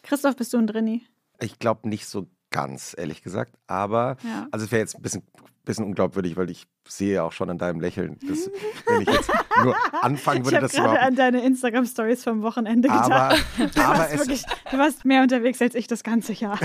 [0.05, 1.03] Christoph, bist du ein Drini?
[1.39, 3.53] Ich glaube nicht so ganz, ehrlich gesagt.
[3.67, 4.47] Aber, ja.
[4.51, 5.23] also es wäre jetzt ein bisschen,
[5.67, 8.51] bisschen unglaubwürdig, weil ich sehe auch schon an deinem Lächeln, dass,
[8.87, 9.31] wenn ich jetzt
[9.63, 11.01] nur anfangen würde, ich das überhaupt...
[11.01, 13.13] an deine Instagram-Stories vom Wochenende gedacht.
[13.13, 16.59] Aber, du, aber warst wirklich, du warst mehr unterwegs als ich das ganze Jahr.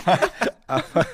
[0.66, 1.06] aber,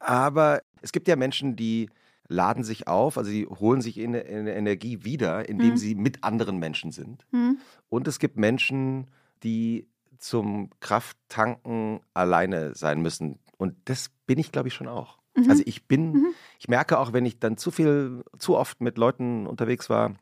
[0.00, 1.88] aber es gibt ja Menschen, die
[2.26, 5.76] laden sich auf, also sie holen sich in, in Energie wieder, indem mhm.
[5.76, 7.26] sie mit anderen Menschen sind.
[7.30, 7.58] Mhm.
[7.88, 9.08] Und es gibt Menschen,
[9.42, 9.88] die
[10.18, 13.38] zum Krafttanken alleine sein müssen.
[13.58, 15.19] Und das bin ich, glaube ich, schon auch.
[15.44, 15.50] Mhm.
[15.50, 16.26] Also ich bin, mhm.
[16.58, 20.14] ich merke auch, wenn ich dann zu viel, zu oft mit Leuten unterwegs war,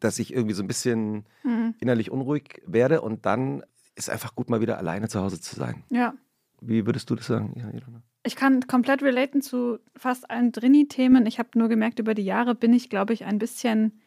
[0.00, 1.74] dass ich irgendwie so ein bisschen mhm.
[1.80, 3.62] innerlich unruhig werde und dann
[3.94, 5.82] ist einfach gut, mal wieder alleine zu Hause zu sein.
[5.90, 6.14] Ja.
[6.60, 7.54] Wie würdest du das sagen,
[8.24, 11.26] Ich kann komplett relaten zu fast allen Drini-Themen.
[11.26, 14.00] Ich habe nur gemerkt, über die Jahre bin ich, glaube ich, ein bisschen,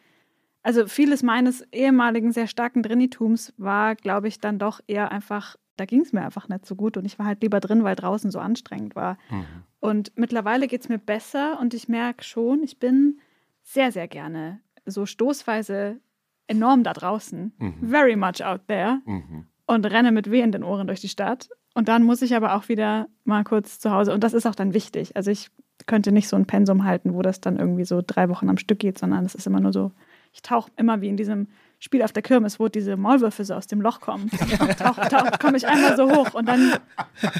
[0.61, 5.85] also vieles meines ehemaligen sehr starken Drinitums war, glaube ich, dann doch eher einfach, da
[5.85, 8.29] ging es mir einfach nicht so gut und ich war halt lieber drin, weil draußen
[8.29, 9.17] so anstrengend war.
[9.31, 9.45] Mhm.
[9.79, 13.19] Und mittlerweile geht es mir besser und ich merke schon, ich bin
[13.63, 15.99] sehr, sehr gerne so stoßweise
[16.45, 17.89] enorm da draußen, mhm.
[17.89, 19.47] very much out there mhm.
[19.65, 21.49] und renne mit wehenden Ohren durch die Stadt.
[21.73, 24.13] Und dann muss ich aber auch wieder mal kurz zu Hause.
[24.13, 25.15] Und das ist auch dann wichtig.
[25.15, 25.49] Also ich
[25.87, 28.77] könnte nicht so ein Pensum halten, wo das dann irgendwie so drei Wochen am Stück
[28.77, 29.93] geht, sondern es ist immer nur so,
[30.31, 31.47] ich tauche immer wie in diesem
[31.83, 34.29] Spiel auf der Kirmes, wo diese Maulwürfe so aus dem Loch kommen.
[34.77, 36.75] tauch, komme ich einmal so hoch und dann,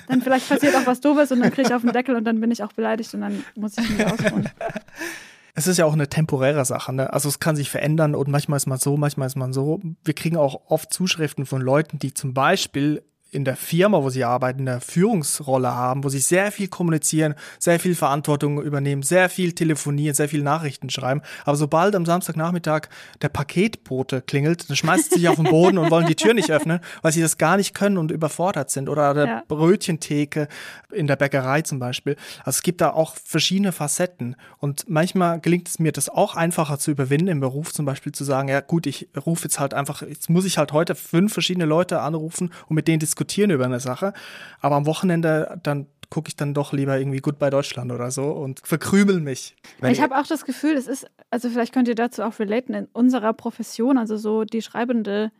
[0.08, 2.42] dann vielleicht passiert auch was Doofes und dann kriege ich auf den Deckel und dann
[2.42, 4.50] bin ich auch beleidigt und dann muss ich mich ausruhen.
[5.54, 7.12] Es ist ja auch eine temporäre Sache, ne?
[7.14, 9.80] Also es kann sich verändern und manchmal ist man so, manchmal ist man so.
[10.04, 14.26] Wir kriegen auch oft Zuschriften von Leuten, die zum Beispiel in der Firma, wo sie
[14.26, 19.54] arbeiten, eine Führungsrolle haben, wo sie sehr viel kommunizieren, sehr viel Verantwortung übernehmen, sehr viel
[19.54, 21.22] telefonieren, sehr viel Nachrichten schreiben.
[21.46, 22.90] Aber sobald am Samstagnachmittag
[23.22, 26.52] der Paketbote klingelt, dann schmeißt sie sich auf den Boden und wollen die Tür nicht
[26.52, 28.90] öffnen, weil sie das gar nicht können und überfordert sind.
[28.90, 29.44] Oder der ja.
[29.48, 30.50] Brötchentheke
[30.92, 32.18] in der Bäckerei zum Beispiel.
[32.40, 34.36] Also es gibt da auch verschiedene Facetten.
[34.58, 38.26] Und manchmal gelingt es mir, das auch einfacher zu überwinden im Beruf, zum Beispiel zu
[38.26, 41.66] sagen, ja gut, ich rufe jetzt halt einfach, jetzt muss ich halt heute fünf verschiedene
[41.66, 44.14] Leute anrufen und mit denen diskutieren diskutieren über eine Sache.
[44.60, 48.32] Aber am Wochenende dann gucke ich dann doch lieber irgendwie gut bei Deutschland oder so
[48.32, 49.56] und verkrümel mich.
[49.82, 52.86] Ich habe auch das Gefühl, es ist, also vielleicht könnt ihr dazu auch relaten, in
[52.92, 55.32] unserer Profession, also so die schreibende,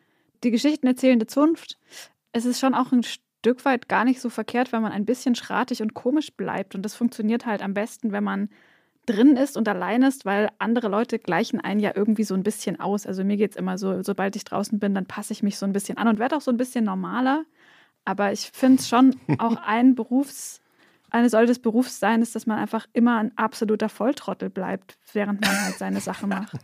[0.46, 1.78] die Geschichten erzählende Zunft,
[2.32, 5.36] es ist schon auch ein Stück weit gar nicht so verkehrt, wenn man ein bisschen
[5.36, 6.74] schratig und komisch bleibt.
[6.74, 8.48] Und das funktioniert halt am besten, wenn man
[9.06, 12.80] drin ist und allein ist, weil andere Leute gleichen einen ja irgendwie so ein bisschen
[12.80, 13.06] aus.
[13.06, 15.66] Also mir geht es immer so, sobald ich draußen bin, dann passe ich mich so
[15.66, 17.44] ein bisschen an und werde auch so ein bisschen normaler.
[18.06, 20.61] Aber ich finde es schon auch ein Berufs-
[21.12, 25.78] eine Säule des Berufsseins, dass man einfach immer ein absoluter Volltrottel bleibt, während man halt
[25.78, 26.58] seine Sache macht.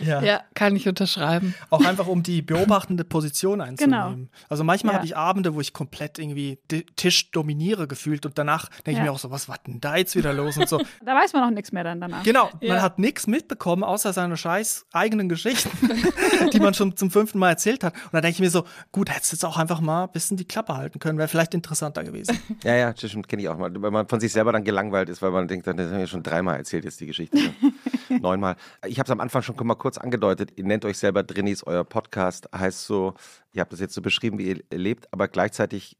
[0.00, 0.22] ja.
[0.22, 0.40] ja.
[0.54, 1.54] kann ich unterschreiben.
[1.70, 4.14] Auch einfach, um die beobachtende Position einzunehmen.
[4.14, 4.28] Genau.
[4.48, 4.98] Also manchmal ja.
[4.98, 6.58] habe ich Abende, wo ich komplett irgendwie
[6.96, 8.98] Tisch dominiere gefühlt und danach denke ja.
[8.98, 10.78] ich mir auch so, was war denn da jetzt wieder los und so.
[11.04, 12.24] da weiß man auch nichts mehr dann danach.
[12.24, 15.70] Genau, man hat nichts mitbekommen, außer seine scheiß eigenen Geschichten,
[16.52, 17.94] die man schon zum fünften Mal erzählt hat.
[17.94, 20.36] Und da denke ich mir so, gut, hättest du jetzt auch einfach mal ein bisschen
[20.36, 22.38] die Klappe halten können, wäre vielleicht interessanter gewesen.
[22.64, 25.22] Ja, ja, das kenne ich auch mal weil man von sich selber dann gelangweilt ist,
[25.22, 27.38] weil man denkt, das haben wir schon dreimal erzählt jetzt die Geschichte.
[28.08, 28.56] Neunmal.
[28.86, 30.52] Ich habe es am Anfang schon mal kurz angedeutet.
[30.56, 33.14] Ihr nennt euch selber Drinis, euer Podcast heißt so,
[33.52, 35.96] ihr habt das jetzt so beschrieben, wie ihr lebt, aber gleichzeitig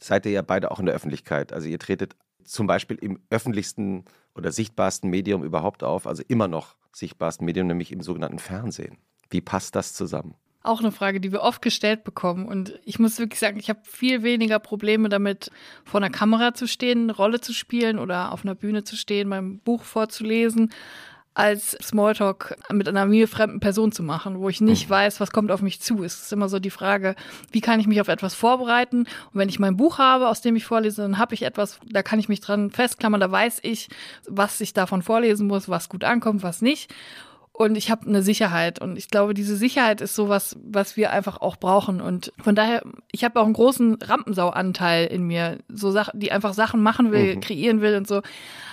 [0.00, 1.52] seid ihr ja beide auch in der Öffentlichkeit.
[1.52, 6.76] Also ihr tretet zum Beispiel im öffentlichsten oder sichtbarsten Medium überhaupt auf, also immer noch
[6.92, 8.98] sichtbarsten Medium, nämlich im sogenannten Fernsehen.
[9.30, 10.34] Wie passt das zusammen?
[10.64, 12.46] Auch eine Frage, die wir oft gestellt bekommen.
[12.46, 15.50] Und ich muss wirklich sagen, ich habe viel weniger Probleme damit,
[15.84, 19.28] vor einer Kamera zu stehen, eine Rolle zu spielen oder auf einer Bühne zu stehen,
[19.28, 20.70] mein Buch vorzulesen,
[21.34, 24.90] als Smalltalk mit einer mir fremden Person zu machen, wo ich nicht mhm.
[24.90, 26.02] weiß, was kommt auf mich zu.
[26.04, 27.16] Es ist immer so die Frage,
[27.50, 29.00] wie kann ich mich auf etwas vorbereiten?
[29.00, 32.04] Und wenn ich mein Buch habe, aus dem ich vorlese, dann habe ich etwas, da
[32.04, 33.88] kann ich mich dran festklammern, da weiß ich,
[34.28, 36.94] was ich davon vorlesen muss, was gut ankommt, was nicht
[37.56, 41.40] und ich habe eine Sicherheit und ich glaube, diese Sicherheit ist sowas, was wir einfach
[41.40, 46.18] auch brauchen und von daher, ich habe auch einen großen Rampensau-Anteil in mir, so Sachen,
[46.18, 47.40] die einfach Sachen machen will, mhm.
[47.40, 48.22] kreieren will und so.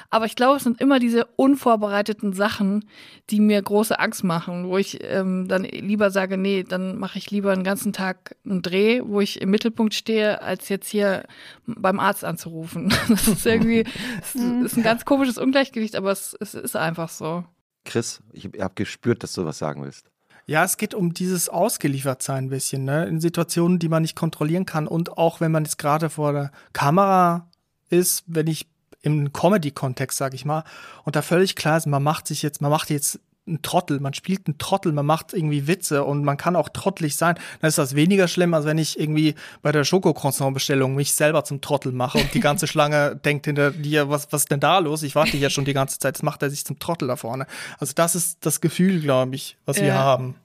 [0.09, 2.83] Aber ich glaube, es sind immer diese unvorbereiteten Sachen,
[3.29, 7.29] die mir große Angst machen, wo ich ähm, dann lieber sage, nee, dann mache ich
[7.29, 11.23] lieber einen ganzen Tag einen Dreh, wo ich im Mittelpunkt stehe, als jetzt hier
[11.67, 12.91] beim Arzt anzurufen.
[13.07, 13.85] Das ist irgendwie,
[14.21, 17.45] es ist ein ganz komisches Ungleichgewicht, aber es, es ist einfach so.
[17.85, 20.05] Chris, ich habe gespürt, dass du was sagen willst.
[20.45, 23.05] Ja, es geht um dieses Ausgeliefertsein ein bisschen, ne?
[23.05, 24.87] in Situationen, die man nicht kontrollieren kann.
[24.87, 27.47] Und auch wenn man jetzt gerade vor der Kamera
[27.89, 28.67] ist, wenn ich
[29.01, 30.63] im Comedy-Kontext, sag ich mal,
[31.03, 33.19] und da völlig klar ist, man macht sich jetzt, man macht jetzt
[33.51, 37.15] ein Trottel, man spielt einen Trottel, man macht irgendwie Witze und man kann auch trottelig
[37.15, 41.43] sein, dann ist das weniger schlimm, als wenn ich irgendwie bei der Schokocroissant-Bestellung mich selber
[41.43, 44.79] zum Trottel mache und die ganze Schlange denkt hinter dir, was, was ist denn da
[44.79, 45.03] los?
[45.03, 47.45] Ich warte hier schon die ganze Zeit, jetzt macht er sich zum Trottel da vorne.
[47.79, 49.83] Also das ist das Gefühl, glaube ich, was ja.
[49.83, 50.35] wir haben.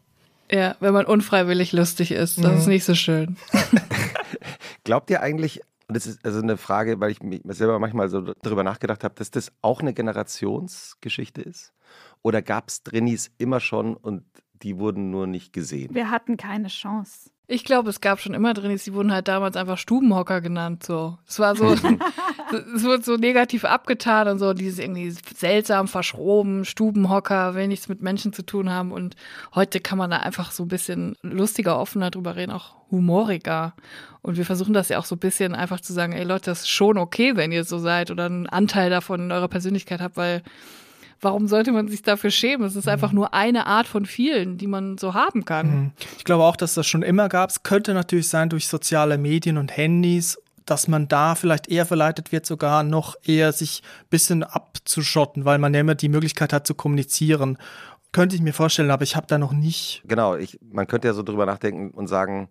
[0.50, 2.59] Ja, wenn man unfreiwillig lustig ist, das mhm.
[2.59, 3.36] ist nicht so schön.
[4.84, 8.20] Glaubt ihr eigentlich, Und das ist also eine Frage, weil ich mir selber manchmal so
[8.42, 11.72] darüber nachgedacht habe, dass das auch eine Generationsgeschichte ist.
[12.27, 14.24] Oder gab es Drinnies immer schon und
[14.55, 15.95] die wurden nur nicht gesehen?
[15.95, 17.31] Wir hatten keine Chance.
[17.47, 20.83] Ich glaube, es gab schon immer Drinnies, die wurden halt damals einfach Stubenhocker genannt.
[20.83, 21.18] So.
[21.29, 21.66] Es war so,
[22.74, 28.03] es wurde so negativ abgetan und so, dieses irgendwie seltsam verschroben, Stubenhocker, will nichts mit
[28.03, 28.91] Menschen zu tun haben.
[28.91, 29.14] Und
[29.55, 33.72] heute kann man da einfach so ein bisschen lustiger, offener drüber reden, auch humoriger.
[34.20, 36.62] Und wir versuchen das ja auch so ein bisschen einfach zu sagen, ey Leute, das
[36.62, 40.16] ist schon okay, wenn ihr so seid oder einen Anteil davon in eurer Persönlichkeit habt,
[40.16, 40.43] weil
[41.20, 42.66] warum sollte man sich dafür schämen?
[42.66, 43.16] Es ist einfach mhm.
[43.16, 45.66] nur eine Art von vielen, die man so haben kann.
[45.66, 45.92] Mhm.
[46.18, 47.50] Ich glaube auch, dass das schon immer gab.
[47.50, 52.32] Es könnte natürlich sein durch soziale Medien und Handys, dass man da vielleicht eher verleitet
[52.32, 56.66] wird, sogar noch eher sich ein bisschen abzuschotten, weil man ja immer die Möglichkeit hat
[56.66, 57.56] zu kommunizieren.
[58.12, 60.02] Könnte ich mir vorstellen, aber ich habe da noch nicht.
[60.06, 62.48] Genau, ich, man könnte ja so drüber nachdenken und sagen,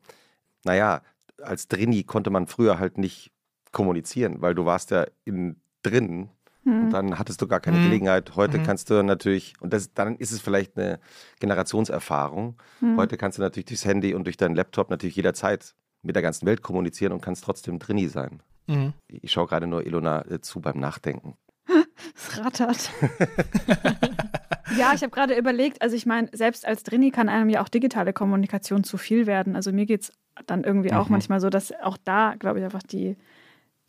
[0.63, 1.01] naja,
[1.41, 3.31] als Drini konnte man früher halt nicht
[3.71, 6.29] kommunizieren, weil du warst ja in drin
[6.65, 6.89] und mhm.
[6.89, 7.83] dann hattest du gar keine mhm.
[7.83, 8.35] Gelegenheit.
[8.35, 8.63] Heute mhm.
[8.63, 10.99] kannst du natürlich, und das, dann ist es vielleicht eine
[11.39, 12.57] Generationserfahrung.
[12.81, 12.97] Mhm.
[12.97, 16.47] Heute kannst du natürlich durchs Handy und durch deinen Laptop natürlich jederzeit mit der ganzen
[16.47, 18.41] Welt kommunizieren und kannst trotzdem Drini sein.
[18.65, 18.93] Mhm.
[19.07, 21.37] Ich schaue gerade nur Ilona äh, zu beim Nachdenken.
[22.17, 22.91] Es rattert.
[24.77, 27.69] ja, ich habe gerade überlegt, also ich meine, selbst als Drini kann einem ja auch
[27.69, 29.55] digitale Kommunikation zu viel werden.
[29.55, 30.11] Also mir geht es
[30.45, 33.17] dann irgendwie auch manchmal so, dass auch da, glaube ich, einfach die,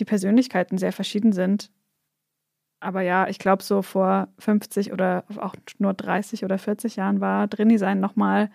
[0.00, 1.70] die Persönlichkeiten sehr verschieden sind.
[2.80, 7.46] Aber ja, ich glaube, so vor 50 oder auch nur 30 oder 40 Jahren war
[7.46, 8.50] Drini sein nochmal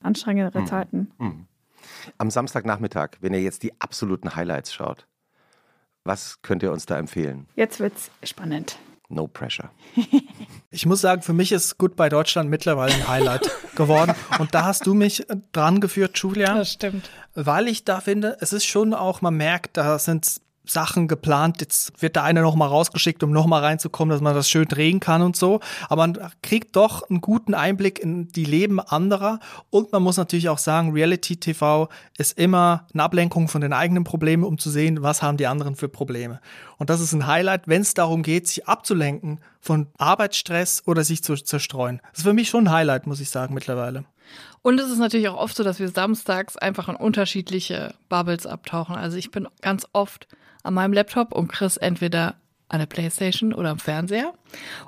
[0.00, 0.66] anstrengendere mhm.
[0.66, 1.10] Zeiten.
[1.18, 1.46] Mhm.
[2.18, 5.06] Am Samstagnachmittag, wenn ihr jetzt die absoluten Highlights schaut,
[6.04, 7.46] was könnt ihr uns da empfehlen?
[7.56, 8.78] Jetzt wird's spannend.
[9.08, 9.70] No pressure.
[10.70, 14.14] Ich muss sagen, für mich ist Goodbye Deutschland mittlerweile ein Highlight geworden.
[14.38, 16.56] Und da hast du mich dran geführt, Julia.
[16.56, 17.08] Das stimmt.
[17.34, 21.60] Weil ich da finde, es ist schon auch, man merkt, da sind Sachen geplant.
[21.60, 24.66] Jetzt wird der eine noch mal rausgeschickt, um noch mal reinzukommen, dass man das schön
[24.66, 25.60] drehen kann und so.
[25.88, 29.40] Aber man kriegt doch einen guten Einblick in die Leben anderer.
[29.70, 34.04] Und man muss natürlich auch sagen, Reality TV ist immer eine Ablenkung von den eigenen
[34.04, 36.40] Problemen, um zu sehen, was haben die anderen für Probleme.
[36.76, 41.22] Und das ist ein Highlight, wenn es darum geht, sich abzulenken von Arbeitsstress oder sich
[41.22, 42.00] zu zerstreuen.
[42.10, 44.04] Das ist für mich schon ein Highlight, muss ich sagen, mittlerweile.
[44.62, 48.96] Und es ist natürlich auch oft so, dass wir samstags einfach in unterschiedliche Bubbles abtauchen.
[48.96, 50.28] Also ich bin ganz oft
[50.68, 52.36] an meinem Laptop und Chris entweder
[52.68, 54.34] an der Playstation oder am Fernseher.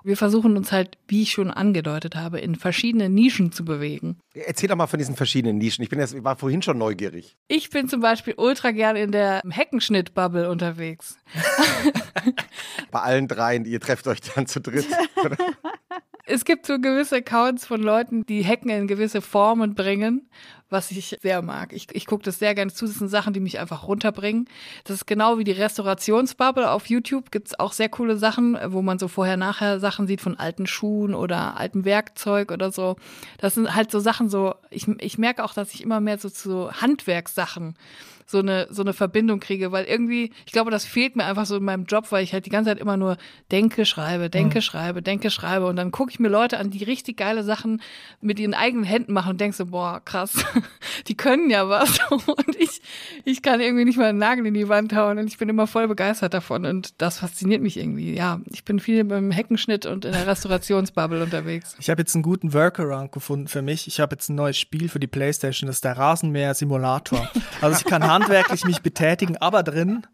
[0.05, 4.18] Wir versuchen uns halt, wie ich schon angedeutet habe, in verschiedene Nischen zu bewegen.
[4.35, 5.83] Erzähl doch mal von diesen verschiedenen Nischen.
[5.83, 7.39] Ich bin jetzt, war vorhin schon neugierig.
[7.49, 11.18] Ich bin zum Beispiel ultra gern in der Heckenschnitt-Bubble unterwegs.
[12.91, 14.87] Bei allen dreien, ihr trefft euch dann zu dritt.
[16.26, 20.28] es gibt so gewisse Accounts von Leuten, die Hacken in gewisse Formen bringen
[20.70, 21.72] was ich sehr mag.
[21.72, 22.86] Ich, ich gucke das sehr gerne zu.
[22.86, 24.48] Das sind Sachen, die mich einfach runterbringen.
[24.84, 27.30] Das ist genau wie die Restaurationsbubble auf YouTube.
[27.30, 31.14] Gibt es auch sehr coole Sachen, wo man so vorher-nachher Sachen sieht von alten Schuhen
[31.14, 32.96] oder altem Werkzeug oder so.
[33.38, 36.30] Das sind halt so Sachen so, ich, ich merke auch, dass ich immer mehr so
[36.30, 37.74] zu Handwerkssachen
[38.30, 41.56] so eine, so eine Verbindung kriege, weil irgendwie, ich glaube, das fehlt mir einfach so
[41.56, 43.16] in meinem Job, weil ich halt die ganze Zeit immer nur
[43.50, 44.62] denke, schreibe, denke, mhm.
[44.62, 47.82] schreibe, denke, schreibe und dann gucke ich mir Leute an, die richtig geile Sachen
[48.20, 50.44] mit ihren eigenen Händen machen und denke so, boah, krass,
[51.08, 52.82] die können ja was und ich,
[53.24, 55.66] ich kann irgendwie nicht mal einen Nagel in die Wand hauen und ich bin immer
[55.66, 58.14] voll begeistert davon und das fasziniert mich irgendwie.
[58.14, 61.76] Ja, ich bin viel beim Heckenschnitt und in der Restaurationsbubble unterwegs.
[61.78, 63.86] Ich habe jetzt einen guten Workaround gefunden für mich.
[63.86, 67.28] Ich habe jetzt ein neues Spiel für die Playstation, das ist der Rasenmäher-Simulator.
[67.61, 70.06] Also ich kann handwerklich mich betätigen, aber drin.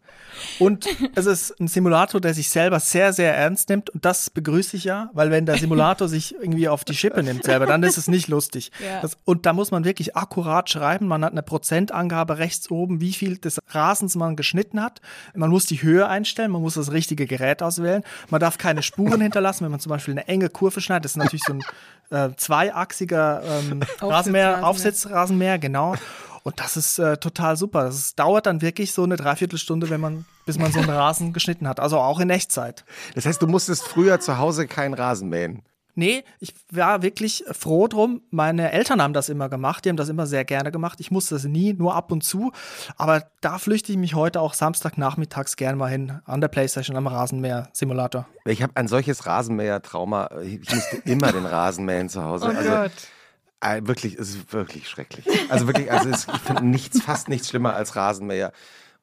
[0.59, 3.89] Und es ist ein Simulator, der sich selber sehr, sehr ernst nimmt.
[3.89, 7.43] Und das begrüße ich ja, weil wenn der Simulator sich irgendwie auf die Schippe nimmt
[7.43, 8.71] selber, dann ist es nicht lustig.
[8.83, 9.01] Ja.
[9.01, 11.07] Das, und da muss man wirklich akkurat schreiben.
[11.07, 15.01] Man hat eine Prozentangabe rechts oben, wie viel des Rasens man geschnitten hat.
[15.33, 18.03] Man muss die Höhe einstellen, man muss das richtige Gerät auswählen.
[18.29, 21.05] Man darf keine Spuren hinterlassen, wenn man zum Beispiel eine enge Kurve schneidet.
[21.05, 21.63] Das ist natürlich so ein
[22.11, 25.95] äh, zweiachsiger ähm, Rasenmäher, Aufsitzrasenmäher, genau.
[26.43, 27.85] Und das ist äh, total super.
[27.85, 31.67] Das dauert dann wirklich so eine Dreiviertelstunde, wenn man, bis man so einen Rasen geschnitten
[31.67, 31.79] hat.
[31.79, 32.85] Also auch in Echtzeit.
[33.15, 35.63] Das heißt, du musstest früher zu Hause keinen Rasen mähen.
[35.97, 38.21] Nee, ich war wirklich froh drum.
[38.29, 40.99] Meine Eltern haben das immer gemacht, die haben das immer sehr gerne gemacht.
[40.99, 42.51] Ich musste das nie, nur ab und zu.
[42.97, 47.07] Aber da flüchte ich mich heute auch Samstagnachmittags gerne mal hin an der Playstation am
[47.07, 48.27] Rasenmäher-Simulator.
[48.45, 50.29] Ich habe ein solches Rasenmäher-Trauma.
[50.43, 52.45] Ich musste immer den Rasen mähen zu Hause.
[52.45, 52.91] Oh also, Gott.
[53.59, 55.25] Äh, wirklich, es ist wirklich schrecklich.
[55.49, 58.51] Also wirklich, also es, ich finde nichts, fast nichts schlimmer als Rasenmäher.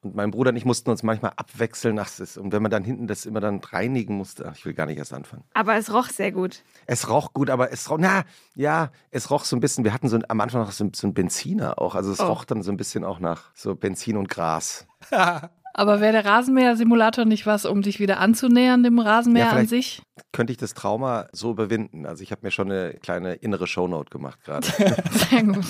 [0.05, 1.97] Und mein Bruder und ich mussten uns manchmal abwechseln.
[1.97, 4.75] Ach, ist, und wenn man dann hinten das immer dann reinigen musste, ach, ich will
[4.75, 5.43] gar nicht erst anfangen.
[5.55, 6.63] Aber es roch sehr gut.
[6.85, 8.23] Es roch gut, aber es roch, na,
[8.55, 11.15] ja, es roch so ein bisschen, wir hatten so am Anfang noch so, so einen
[11.15, 11.95] Benziner auch.
[11.95, 12.27] Also es oh.
[12.27, 14.85] roch dann so ein bisschen auch nach so Benzin und Gras.
[15.77, 20.01] Aber wäre der Rasenmäher-Simulator nicht was, um dich wieder anzunähern dem Rasenmäher ja, an sich?
[20.31, 22.05] Könnte ich das Trauma so überwinden?
[22.05, 24.65] Also ich habe mir schon eine kleine innere Shownote gemacht gerade.
[25.11, 25.65] Sehr gut.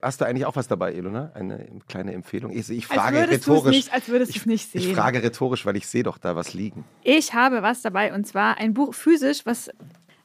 [0.00, 1.32] Hast du eigentlich auch was dabei, Elona?
[1.34, 2.52] Eine kleine Empfehlung?
[2.52, 3.74] Ich, ich frage als rhetorisch.
[3.74, 4.82] Nicht, als würdest du es nicht sehen.
[4.82, 6.84] Ich frage rhetorisch, weil ich sehe doch da was liegen.
[7.02, 9.68] Ich habe was dabei und zwar ein Buch physisch, was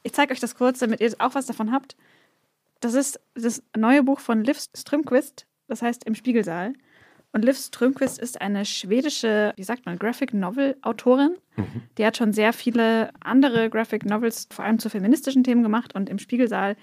[0.04, 1.96] ich zeige euch das kurz, damit ihr auch was davon habt.
[2.78, 6.74] Das ist das neue Buch von Liv Strömquist, das heißt Im Spiegelsaal.
[7.32, 11.36] Und Liv Strömquist ist eine schwedische, wie sagt man, Graphic Novel Autorin.
[11.56, 11.82] Mhm.
[11.96, 15.94] Die hat schon sehr viele andere Graphic Novels, vor allem zu feministischen Themen gemacht.
[15.94, 16.76] Und im Spiegelsaal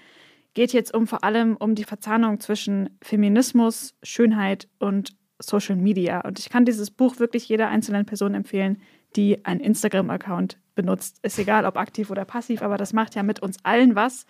[0.54, 6.20] geht jetzt um vor allem um die Verzahnung zwischen Feminismus, Schönheit und Social Media.
[6.22, 8.80] Und ich kann dieses Buch wirklich jeder einzelnen Person empfehlen,
[9.16, 11.18] die einen Instagram-Account benutzt.
[11.22, 14.26] Ist egal, ob aktiv oder passiv, aber das macht ja mit uns allen was.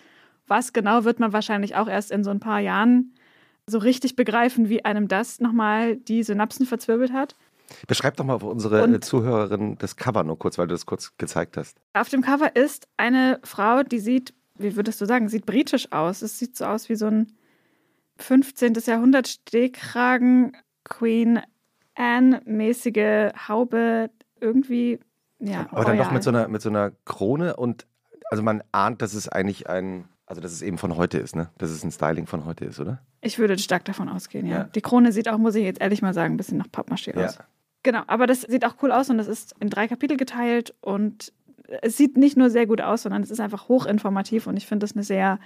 [0.47, 3.13] Was genau wird man wahrscheinlich auch erst in so ein paar Jahren
[3.69, 7.35] so richtig begreifen, wie einem das nochmal die Synapsen verzwirbelt hat.
[7.87, 11.15] Beschreib doch mal für unsere Und Zuhörerin das Cover nur kurz, weil du das kurz
[11.17, 11.77] gezeigt hast.
[11.93, 16.21] Auf dem Cover ist eine Frau, die sieht, wie würdest du sagen, sieht britisch aus.
[16.21, 17.31] Es sieht so aus wie so ein
[18.17, 18.73] 15.
[18.85, 21.41] Jahrhundert Stehkragen, Queen
[21.95, 24.09] Anne-mäßige Haube,
[24.39, 24.99] irgendwie,
[25.39, 25.67] ja.
[25.71, 27.85] Aber dann doch mit so, einer, mit so einer Krone und
[28.31, 31.49] also man ahnt, dass es eigentlich ein also, dass es eben von heute ist, ne?
[31.57, 33.01] Dass es ein Styling von heute ist, oder?
[33.21, 34.57] Ich würde stark davon ausgehen, ja.
[34.57, 34.63] ja.
[34.63, 37.37] Die Krone sieht auch, muss ich jetzt ehrlich mal sagen, ein bisschen nach Pappmaché aus.
[37.37, 37.45] Ja.
[37.83, 41.31] Genau, aber das sieht auch cool aus und das ist in drei Kapitel geteilt und
[41.81, 44.83] es sieht nicht nur sehr gut aus, sondern es ist einfach hochinformativ und ich finde
[44.83, 45.39] das eine sehr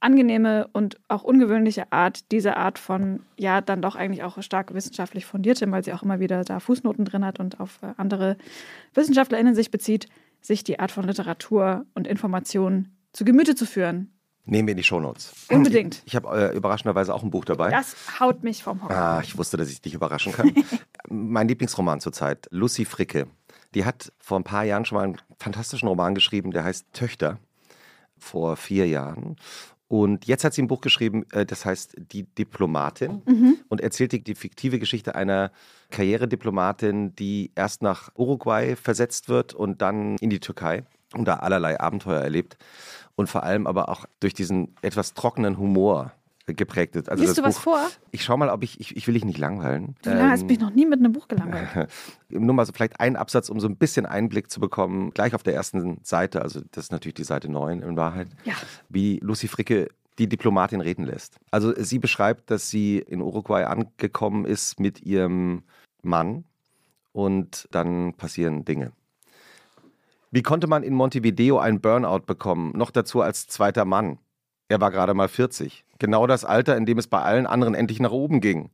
[0.00, 5.24] angenehme und auch ungewöhnliche Art, diese Art von, ja, dann doch eigentlich auch stark wissenschaftlich
[5.24, 8.36] fundierte, weil sie auch immer wieder da Fußnoten drin hat und auf äh, andere
[8.94, 10.06] WissenschaftlerInnen sich bezieht,
[10.40, 14.12] sich die Art von Literatur und Information zu Gemüte zu führen.
[14.48, 15.32] Nehmen wir in die Shownotes.
[15.50, 15.96] Unbedingt.
[15.96, 17.70] Ich, ich habe äh, überraschenderweise auch ein Buch dabei.
[17.70, 18.96] Das haut mich vom Hocker.
[18.96, 20.54] Ah, ich wusste, dass ich dich überraschen kann.
[21.08, 23.26] mein Lieblingsroman zurzeit, Lucy Fricke.
[23.74, 27.40] Die hat vor ein paar Jahren schon mal einen fantastischen Roman geschrieben, der heißt Töchter.
[28.18, 29.36] Vor vier Jahren.
[29.88, 33.58] Und jetzt hat sie ein Buch geschrieben, äh, das heißt Die Diplomatin mhm.
[33.68, 35.50] und erzählt die, die, fiktive Geschichte einer
[35.90, 40.84] Karrierediplomatin, die erst nach Uruguay versetzt wird und dann in die Türkei
[41.14, 42.56] und da allerlei Abenteuer erlebt
[43.16, 46.12] und vor allem aber auch durch diesen etwas trockenen Humor
[46.46, 47.08] geprägt ist.
[47.08, 47.80] Also Liest du Buch, was vor?
[48.12, 49.96] Ich schau mal, ob ich, ich, ich will dich nicht langweilen.
[50.02, 51.88] Du ähm, hast mich noch nie mit einem Buch gelangweilt.
[52.28, 55.42] Nur mal so vielleicht einen Absatz, um so ein bisschen Einblick zu bekommen, gleich auf
[55.42, 58.54] der ersten Seite, also das ist natürlich die Seite 9 in Wahrheit, ja.
[58.88, 59.88] wie Lucy Fricke
[60.18, 61.40] die Diplomatin reden lässt.
[61.50, 65.64] Also sie beschreibt, dass sie in Uruguay angekommen ist mit ihrem
[66.02, 66.44] Mann
[67.12, 68.92] und dann passieren Dinge.
[70.30, 74.18] Wie konnte man in Montevideo einen Burnout bekommen, noch dazu als zweiter Mann?
[74.68, 75.84] Er war gerade mal 40.
[76.00, 78.70] Genau das Alter, in dem es bei allen anderen endlich nach oben ging.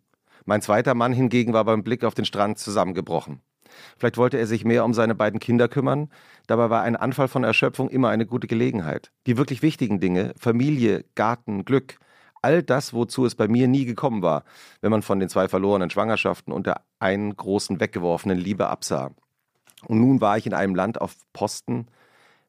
[0.46, 3.42] Mein zweiter Mann hingegen war beim Blick auf den Strand zusammengebrochen.
[3.98, 6.08] Vielleicht wollte er sich mehr um seine beiden Kinder kümmern,
[6.46, 9.12] dabei war ein Anfall von Erschöpfung immer eine gute Gelegenheit.
[9.26, 11.98] Die wirklich wichtigen Dinge, Familie, Garten, Glück,
[12.42, 14.44] all das, wozu es bei mir nie gekommen war,
[14.80, 19.10] wenn man von den zwei verlorenen Schwangerschaften und der einen großen weggeworfenen Liebe absah.
[19.86, 21.86] Und nun war ich in einem Land auf Posten,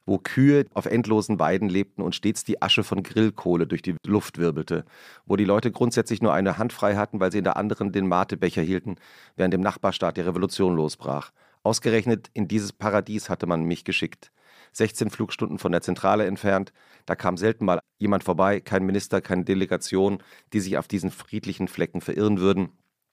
[0.06, 4.38] wo Kühe auf endlosen Weiden lebten und stets die Asche von Grillkohle durch die Luft
[4.38, 4.86] wirbelte,
[5.26, 8.08] wo die Leute grundsätzlich nur eine Hand frei hatten, weil sie in der anderen den
[8.08, 8.96] Matebecher hielten,
[9.36, 11.32] während im Nachbarstaat die Revolution losbrach.
[11.64, 14.32] Ausgerechnet in dieses Paradies hatte man mich geschickt.
[14.74, 16.74] 16 Flugstunden von der Zentrale entfernt,
[17.06, 20.22] da kam selten mal jemand vorbei, kein Minister, keine Delegation,
[20.52, 22.70] die sich auf diesen friedlichen Flecken verirren würden.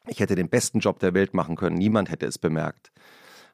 [0.07, 2.91] Ich hätte den besten Job der Welt machen können, niemand hätte es bemerkt.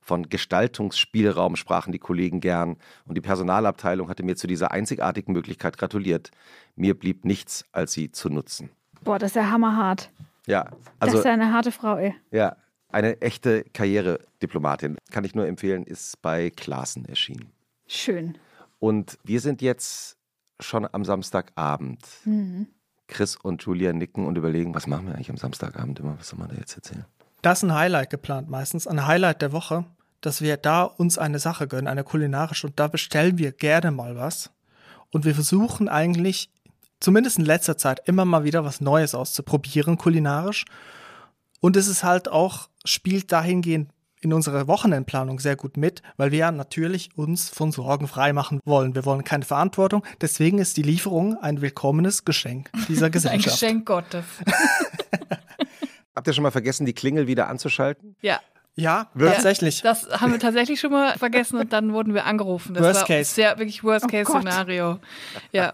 [0.06, 2.76] Von Gestaltungsspielraum sprachen die Kollegen gern
[3.06, 6.30] und die Personalabteilung hatte mir zu dieser einzigartigen Möglichkeit gratuliert.
[6.76, 8.70] Mir blieb nichts, als sie zu nutzen.
[9.02, 10.12] Boah, das ist ja hammerhart.
[10.46, 11.14] Ja, also.
[11.14, 12.14] Das ist ja eine harte Frau, ey.
[12.30, 12.54] Ja,
[12.88, 14.96] eine echte Karrierediplomatin.
[15.10, 17.50] Kann ich nur empfehlen, ist bei Klaassen erschienen.
[17.88, 18.38] Schön.
[18.78, 20.18] Und wir sind jetzt
[20.60, 22.06] schon am Samstagabend.
[22.24, 22.68] Mhm.
[23.08, 26.16] Chris und Julia nicken und überlegen, was machen wir eigentlich am Samstagabend immer?
[26.16, 27.06] Was soll man da jetzt erzählen?
[27.42, 29.84] Das ist ein Highlight geplant meistens, ein Highlight der Woche
[30.20, 34.16] dass wir da uns eine Sache gönnen, eine kulinarische, und da bestellen wir gerne mal
[34.16, 34.50] was.
[35.12, 36.50] Und wir versuchen eigentlich,
[37.00, 40.64] zumindest in letzter Zeit, immer mal wieder was Neues auszuprobieren, kulinarisch.
[41.60, 43.90] Und es ist halt auch, spielt dahingehend
[44.20, 48.60] in unserer Wochenendplanung sehr gut mit, weil wir ja natürlich uns von Sorgen frei machen
[48.64, 48.94] wollen.
[48.94, 50.04] Wir wollen keine Verantwortung.
[50.20, 53.46] Deswegen ist die Lieferung ein willkommenes Geschenk dieser Gesellschaft.
[53.46, 54.24] ein Geschenk Gottes.
[56.16, 58.16] Habt ihr schon mal vergessen, die Klingel wieder anzuschalten?
[58.22, 58.40] Ja.
[58.76, 59.82] Ja, tatsächlich.
[59.82, 62.74] Ja, das haben wir tatsächlich schon mal vergessen und dann wurden wir angerufen.
[62.74, 63.34] Das worst war Case.
[63.34, 64.92] Sehr, wirklich Worst-Case-Szenario.
[64.92, 64.98] Oh
[65.52, 65.72] ja.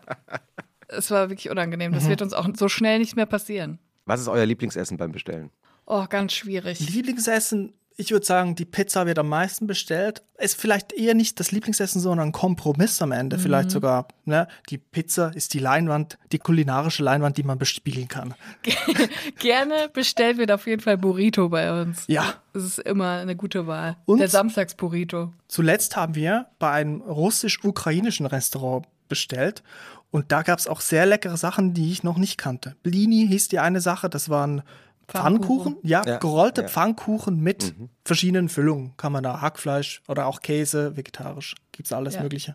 [0.87, 1.93] Es war wirklich unangenehm.
[1.93, 2.11] Das mhm.
[2.11, 3.81] wird uns auch so schnell nicht mehr passieren.
[4.07, 5.51] Was ist euer Lieblingsessen beim Bestellen?
[5.85, 6.79] Oh, ganz schwierig.
[6.79, 10.23] Lieblingsessen Ich würde sagen, die Pizza wird am meisten bestellt.
[10.39, 13.37] Ist vielleicht eher nicht das Lieblingsessen, sondern ein Kompromiss am Ende.
[13.37, 13.41] Mhm.
[13.41, 14.49] Vielleicht sogar, ne?
[14.71, 18.35] Die Pizza ist die Leinwand, die kulinarische Leinwand, die man bespielen kann.
[19.39, 22.05] Gerne bestellt wird auf jeden Fall Burrito bei uns.
[22.09, 22.35] Ja.
[22.53, 23.97] Das ist immer eine gute Wahl.
[24.05, 25.33] Und Der Samstagsburrito.
[25.49, 29.63] Zuletzt haben wir bei einem russisch-ukrainischen Restaurant bestellt.
[30.11, 32.77] Und da gab es auch sehr leckere Sachen, die ich noch nicht kannte.
[32.83, 34.63] Blini hieß die eine Sache, das waren
[35.09, 36.69] Pfannkuchen, ja, ja, gerollte ja.
[36.69, 37.89] Pfannkuchen mit mhm.
[38.05, 38.97] verschiedenen Füllungen.
[38.97, 42.23] Kann man da Hackfleisch oder auch Käse, vegetarisch, gibt es alles ja.
[42.23, 42.55] Mögliche.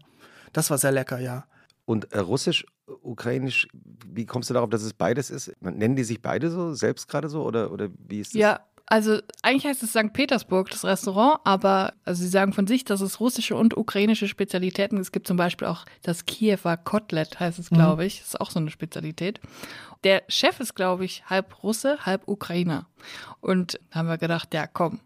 [0.53, 1.45] Das war sehr lecker, ja.
[1.85, 2.65] Und äh, russisch,
[3.01, 3.67] ukrainisch,
[4.05, 5.51] wie kommst du darauf, dass es beides ist?
[5.61, 8.39] Nennen die sich beide so, selbst gerade so oder, oder wie ist das?
[8.39, 10.13] Ja, also eigentlich heißt es St.
[10.13, 14.97] Petersburg, das Restaurant, aber also sie sagen von sich, dass es russische und ukrainische Spezialitäten.
[14.97, 18.07] Es gibt zum Beispiel auch das Kiewer Kotelett, heißt es, glaube mhm.
[18.07, 18.19] ich.
[18.19, 19.41] Das ist auch so eine Spezialität.
[20.05, 22.88] Der Chef ist, glaube ich, halb Russe, halb Ukrainer.
[23.41, 25.01] Und haben wir gedacht, ja komm,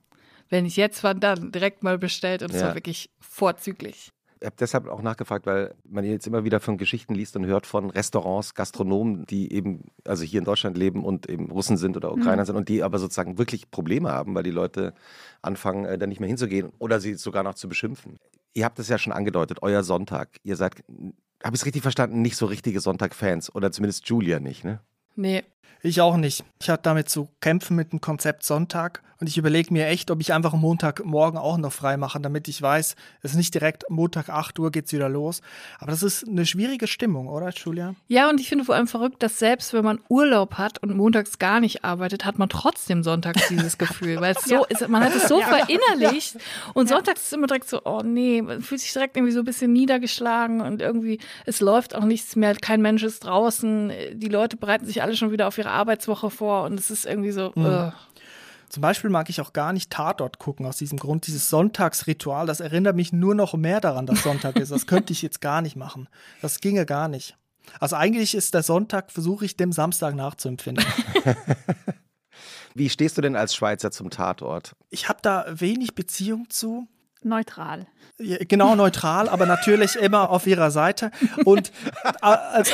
[0.49, 2.67] wenn ich jetzt war, dann direkt mal bestellt und es ja.
[2.67, 4.11] war wirklich vorzüglich.
[4.41, 7.67] Ich habe deshalb auch nachgefragt, weil man jetzt immer wieder von Geschichten liest und hört
[7.67, 12.11] von Restaurants, Gastronomen, die eben, also hier in Deutschland leben und eben Russen sind oder
[12.11, 12.47] Ukrainer mhm.
[12.47, 14.95] sind und die aber sozusagen wirklich Probleme haben, weil die Leute
[15.43, 18.17] anfangen, äh, da nicht mehr hinzugehen oder sie sogar noch zu beschimpfen.
[18.55, 20.29] Ihr habt es ja schon angedeutet, euer Sonntag.
[20.43, 20.83] Ihr seid,
[21.43, 24.81] habe ich es richtig verstanden, nicht so richtige Sonntag-Fans oder zumindest Julia nicht, ne?
[25.15, 25.43] Nee.
[25.83, 26.43] Ich auch nicht.
[26.61, 30.19] Ich hatte damit zu kämpfen mit dem Konzept Sonntag und ich überlege mir echt, ob
[30.19, 34.29] ich einfach Montagmorgen auch noch frei mache, damit ich weiß, es ist nicht direkt Montag
[34.29, 35.41] 8 Uhr geht's wieder los.
[35.77, 37.93] Aber das ist eine schwierige Stimmung, oder, Julia?
[38.07, 41.37] Ja, und ich finde vor allem verrückt, dass selbst wenn man Urlaub hat und montags
[41.37, 44.63] gar nicht arbeitet, hat man trotzdem sonntags dieses Gefühl, weil es so ja.
[44.69, 45.45] ist, man hat es so ja.
[45.45, 46.37] verinnerlicht
[46.73, 49.45] und sonntags ist immer direkt so, oh nee, man fühlt sich direkt irgendwie so ein
[49.45, 54.57] bisschen niedergeschlagen und irgendwie, es läuft auch nichts mehr, kein Mensch ist draußen, die Leute
[54.57, 57.65] bereiten sich alle schon wieder auf ihre Arbeitswoche vor und es ist irgendwie so, mhm.
[57.65, 57.91] uh.
[58.69, 61.27] Zum Beispiel mag ich auch gar nicht Tatort gucken aus diesem Grund.
[61.27, 64.71] Dieses Sonntagsritual, das erinnert mich nur noch mehr daran, dass Sonntag ist.
[64.71, 66.07] Das könnte ich jetzt gar nicht machen.
[66.41, 67.35] Das ginge gar nicht.
[67.81, 70.85] Also eigentlich ist der Sonntag, versuche ich dem Samstag nachzuempfinden.
[72.73, 74.75] Wie stehst du denn als Schweizer zum Tatort?
[74.89, 76.87] Ich habe da wenig Beziehung zu.
[77.23, 77.87] Neutral.
[78.17, 81.11] Genau, neutral, aber natürlich immer auf ihrer Seite.
[81.45, 81.71] Und
[82.03, 82.71] äh, also,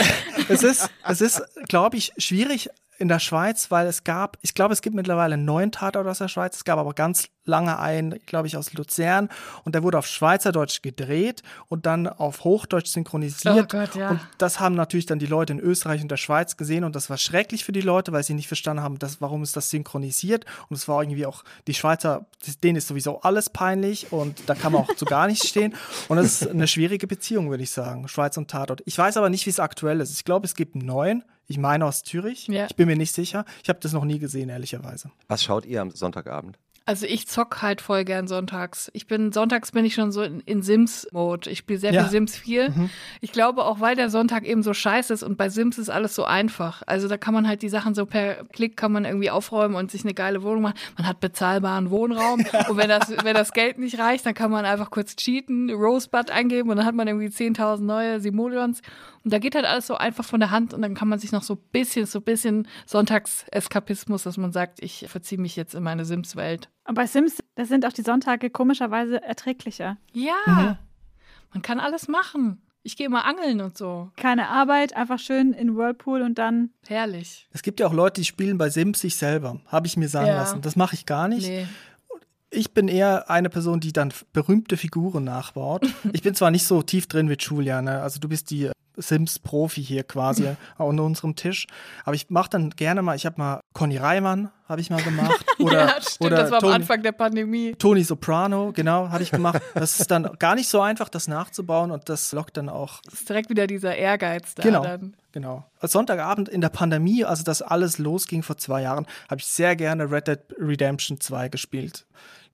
[0.50, 4.74] es ist, es ist, glaube ich, schwierig, in der Schweiz, weil es gab, ich glaube,
[4.74, 8.20] es gibt mittlerweile einen neuen Tatort aus der Schweiz, es gab aber ganz lange einen,
[8.26, 9.30] glaube ich, aus Luzern
[9.64, 13.56] und der wurde auf Schweizerdeutsch gedreht und dann auf Hochdeutsch synchronisiert.
[13.56, 14.10] Oh Gott, ja.
[14.10, 17.10] Und das haben natürlich dann die Leute in Österreich und der Schweiz gesehen und das
[17.10, 20.46] war schrecklich für die Leute, weil sie nicht verstanden haben, dass, warum ist das synchronisiert
[20.70, 22.26] und es war irgendwie auch, die Schweizer,
[22.64, 25.76] denen ist sowieso alles peinlich und da kann man auch zu gar nichts stehen
[26.10, 28.82] und das ist eine schwierige Beziehung, würde ich sagen, Schweiz und Tatort.
[28.86, 30.12] Ich weiß aber nicht, wie es aktuell ist.
[30.12, 32.48] Ich glaube, es gibt einen neuen, ich meine aus Zürich.
[32.48, 32.66] Ja.
[32.70, 33.46] Ich bin mir nicht sicher.
[33.64, 35.12] Ich habe das noch nie gesehen, ehrlicherweise.
[35.28, 36.58] Was schaut ihr am Sonntagabend?
[36.88, 38.90] Also ich zock halt voll gern sonntags.
[38.94, 41.50] Ich bin sonntags bin ich schon so in, in Sims-Mode.
[41.50, 42.04] Ich spiele sehr ja.
[42.04, 42.70] viel Sims 4.
[42.70, 42.90] Mhm.
[43.20, 46.16] Ich glaube auch, weil der Sonntag eben so scheiße ist und bei Sims ist alles
[46.16, 46.84] so einfach.
[46.88, 49.92] Also da kann man halt die Sachen so per Klick kann man irgendwie aufräumen und
[49.92, 50.78] sich eine geile Wohnung machen.
[50.98, 54.64] Man hat bezahlbaren Wohnraum und wenn das wenn das Geld nicht reicht, dann kann man
[54.64, 58.82] einfach kurz cheaten, Rosebud eingeben und dann hat man irgendwie 10.000 neue Simoleons
[59.28, 61.34] und da geht halt alles so einfach von der Hand und dann kann man sich
[61.34, 65.76] noch so ein bisschen, so ein bisschen Sonntagseskapismus, dass man sagt, ich verziehe mich jetzt
[65.76, 66.70] in meine Sims-Welt.
[66.88, 69.98] Und bei Sims, da sind auch die Sonntage komischerweise erträglicher.
[70.14, 70.78] Ja, mhm.
[71.52, 72.62] man kann alles machen.
[72.84, 74.12] Ich gehe mal angeln und so.
[74.16, 76.70] Keine Arbeit, einfach schön in Whirlpool und dann.
[76.88, 77.50] Herrlich.
[77.52, 79.60] Es gibt ja auch Leute, die spielen bei Sims sich selber.
[79.68, 80.38] Habe ich mir sagen ja.
[80.38, 80.62] lassen.
[80.62, 81.46] Das mache ich gar nicht.
[81.46, 81.68] Nee
[82.50, 85.86] ich bin eher eine Person, die dann berühmte Figuren nachbaut.
[86.14, 88.02] Ich bin zwar nicht so tief drin wie Julia, ne?
[88.02, 91.68] also du bist die Sims-Profi hier quasi an unserem Tisch,
[92.04, 95.46] aber ich mache dann gerne mal, ich habe mal Conny Reimann, habe ich mal gemacht.
[95.60, 97.74] Oder, ja, stimmt, oder das war Tony, am Anfang der Pandemie.
[97.76, 99.62] Tony Soprano, genau, habe ich gemacht.
[99.74, 103.02] Das ist dann gar nicht so einfach, das nachzubauen und das lockt dann auch.
[103.04, 105.16] Das ist direkt wieder dieser Ehrgeiz da genau, dann.
[105.32, 105.66] Genau.
[105.80, 109.76] Als Sonntagabend in der Pandemie, also das alles losging vor zwei Jahren, habe ich sehr
[109.76, 112.06] gerne Red Dead Redemption 2 gespielt.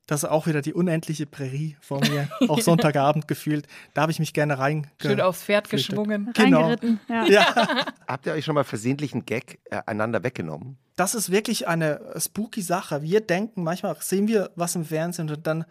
[0.06, 3.68] Das ist auch wieder die unendliche Prärie vor mir, auch Sonntagabend gefühlt.
[3.94, 4.88] Da habe ich mich gerne rein.
[5.02, 6.32] Schön aufs Pferd geschwungen.
[6.34, 6.76] Genau.
[7.08, 7.26] Ja.
[7.26, 7.86] ja.
[8.08, 10.78] Habt ihr euch schon mal versehentlich einen Gag äh, einander weggenommen?
[10.98, 13.02] Das ist wirklich eine spooky Sache.
[13.02, 15.64] Wir denken, manchmal sehen wir was im Fernsehen und dann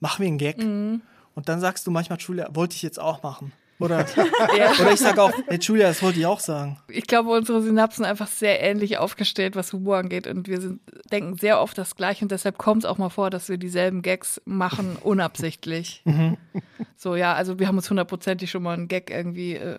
[0.00, 0.58] machen wir einen Gag.
[0.58, 1.00] Mhm.
[1.34, 3.52] Und dann sagst du manchmal, Julia, wollte ich jetzt auch machen.
[3.80, 4.06] Oder,
[4.58, 4.72] ja.
[4.80, 6.78] oder ich sage auch, hey Julia, das wollte ich auch sagen.
[6.88, 10.26] Ich glaube, unsere Synapsen einfach sehr ähnlich aufgestellt, was Humor angeht.
[10.26, 10.80] Und wir sind,
[11.12, 12.24] denken sehr oft das Gleiche.
[12.24, 16.02] Und deshalb kommt es auch mal vor, dass wir dieselben Gags machen, unabsichtlich.
[16.04, 16.36] Mhm.
[16.96, 19.78] So, ja, also wir haben uns hundertprozentig schon mal einen Gag irgendwie äh,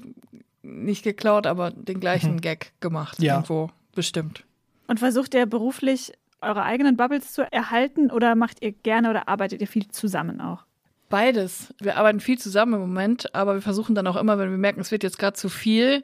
[0.62, 2.42] nicht geklaut, aber den gleichen mhm.
[2.42, 3.22] Gag gemacht.
[3.22, 3.36] Ja.
[3.36, 4.46] Irgendwo, bestimmt.
[4.88, 9.62] Und versucht ihr beruflich eure eigenen Bubbles zu erhalten oder macht ihr gerne oder arbeitet
[9.62, 10.64] ihr viel zusammen auch?
[11.10, 11.74] Beides.
[11.80, 14.80] Wir arbeiten viel zusammen im Moment, aber wir versuchen dann auch immer, wenn wir merken,
[14.80, 16.04] es wird jetzt gerade zu viel,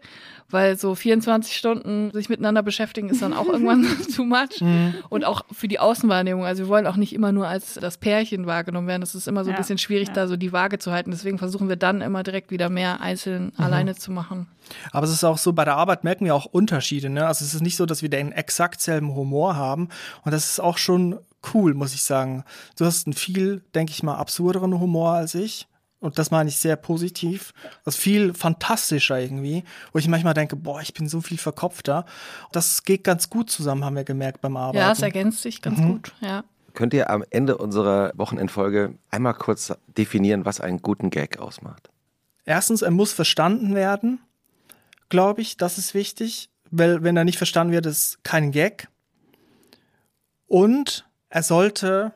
[0.50, 3.86] weil so 24 Stunden sich miteinander beschäftigen ist dann auch irgendwann
[4.16, 4.62] too much.
[4.62, 4.96] Mhm.
[5.10, 6.44] Und auch für die Außenwahrnehmung.
[6.44, 9.02] Also wir wollen auch nicht immer nur als das Pärchen wahrgenommen werden.
[9.02, 10.14] Das ist immer so ein ja, bisschen schwierig, ja.
[10.16, 11.12] da so die Waage zu halten.
[11.12, 13.64] Deswegen versuchen wir dann immer direkt wieder mehr einzeln mhm.
[13.64, 14.48] alleine zu machen.
[14.92, 17.12] Aber es ist auch so, bei der Arbeit merken wir auch Unterschiede.
[17.12, 17.28] Ne?
[17.28, 19.90] Also es ist nicht so, dass wir den exakt selben Humor haben.
[20.24, 21.20] Und das ist auch schon
[21.54, 22.44] cool, muss ich sagen.
[22.78, 25.68] Du hast einen viel, denke ich mal, absurderen Humor als ich.
[26.00, 27.54] Und das meine ich sehr positiv.
[27.84, 32.06] Das ist viel fantastischer irgendwie, wo ich manchmal denke, boah, ich bin so viel verkopfter.
[32.52, 34.78] Das geht ganz gut zusammen, haben wir gemerkt beim Arbeiten.
[34.78, 35.88] Ja, es ergänzt sich ganz mhm.
[35.88, 36.44] gut, ja.
[36.74, 41.90] Könnt ihr am Ende unserer Wochenendfolge einmal kurz definieren, was einen guten Gag ausmacht?
[42.44, 44.20] Erstens, er muss verstanden werden,
[45.10, 48.90] glaube ich, das ist wichtig, weil wenn er nicht verstanden wird, ist kein Gag.
[50.48, 51.05] Und
[51.36, 52.14] er sollte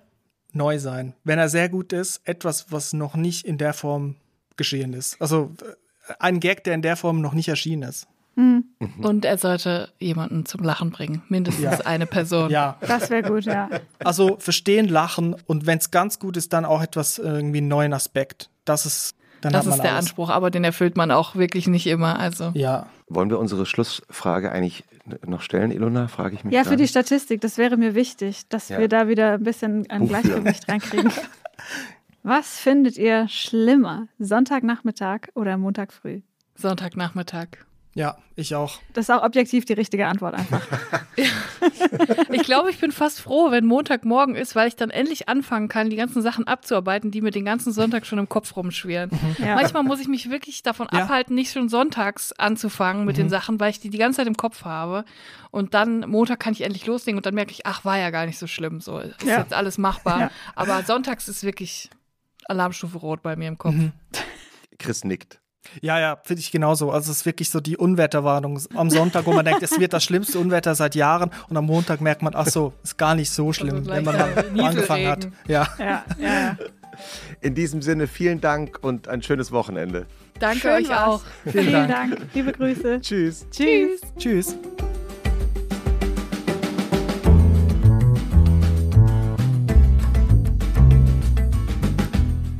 [0.54, 1.14] neu sein.
[1.26, 4.16] Wenn er sehr gut ist, etwas, was noch nicht in der Form
[4.56, 5.22] geschehen ist.
[5.22, 8.08] Also äh, ein Gag, der in der Form noch nicht erschienen ist.
[8.36, 8.64] Mhm.
[9.02, 11.22] Und er sollte jemanden zum Lachen bringen.
[11.28, 11.80] Mindestens ja.
[11.86, 12.50] eine Person.
[12.50, 12.78] Ja.
[12.80, 13.70] Das wäre gut, ja.
[14.02, 17.92] Also verstehen, lachen und wenn es ganz gut ist, dann auch etwas irgendwie einen neuen
[17.92, 18.50] Aspekt.
[18.64, 20.06] Das ist dann das ist der alles.
[20.06, 22.20] Anspruch, aber den erfüllt man auch wirklich nicht immer.
[22.20, 22.52] Also.
[22.54, 22.88] Ja.
[23.08, 24.84] Wollen wir unsere Schlussfrage eigentlich
[25.26, 26.08] noch stellen, Ilona?
[26.08, 26.54] Frage ich mich.
[26.54, 28.80] Ja, für die Statistik, das wäre mir wichtig, dass ja.
[28.80, 31.12] wir da wieder ein bisschen ein Gleichgewicht reinkriegen.
[32.24, 34.08] Was findet ihr schlimmer?
[34.20, 36.22] Sonntagnachmittag oder Montag früh?
[36.56, 37.48] Sonntagnachmittag.
[38.00, 38.80] Ja, ich auch.
[38.93, 40.66] Das ist auch objektiv die richtige Antwort einfach.
[42.32, 45.89] ich glaube, ich bin fast froh, wenn Montagmorgen ist, weil ich dann endlich anfangen kann,
[45.89, 49.10] die ganzen Sachen abzuarbeiten, die mir den ganzen Sonntag schon im Kopf rumschwirren.
[49.12, 49.45] Mhm.
[49.45, 49.56] Ja.
[49.56, 51.00] Manchmal muss ich mich wirklich davon ja.
[51.00, 53.24] abhalten, nicht schon sonntags anzufangen mit mhm.
[53.24, 55.04] den Sachen, weil ich die die ganze Zeit im Kopf habe.
[55.52, 58.26] Und dann Montag kann ich endlich loslegen und dann merke ich, ach, war ja gar
[58.26, 58.80] nicht so schlimm.
[58.80, 59.39] So ist ja.
[59.39, 60.32] jetzt alles machbar.
[60.56, 61.89] Aber sonntags ist wirklich
[62.45, 63.74] Alarmstufe rot bei mir im Kopf.
[63.74, 63.91] Mhm.
[64.78, 65.41] Chris nickt.
[65.82, 66.91] Ja, ja, finde ich genauso.
[66.91, 70.03] Also es ist wirklich so die Unwetterwarnung am Sonntag, wo man denkt, es wird das
[70.03, 73.53] schlimmste Unwetter seit Jahren und am Montag merkt man, ach so, ist gar nicht so
[73.53, 75.28] schlimm, also wenn man mal angefangen hat.
[75.47, 75.68] Ja.
[75.78, 76.57] Ja, ja.
[77.41, 80.05] In diesem Sinne vielen Dank und ein schönes Wochenende.
[80.39, 81.22] Danke Schön euch auch.
[81.43, 82.18] Vielen, vielen Dank.
[82.18, 82.34] Dank.
[82.34, 82.99] Liebe Grüße.
[83.01, 83.45] Tschüss.
[83.51, 84.01] Tschüss.
[84.18, 84.57] Tschüss.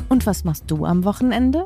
[0.10, 1.66] Und was machst du am Wochenende?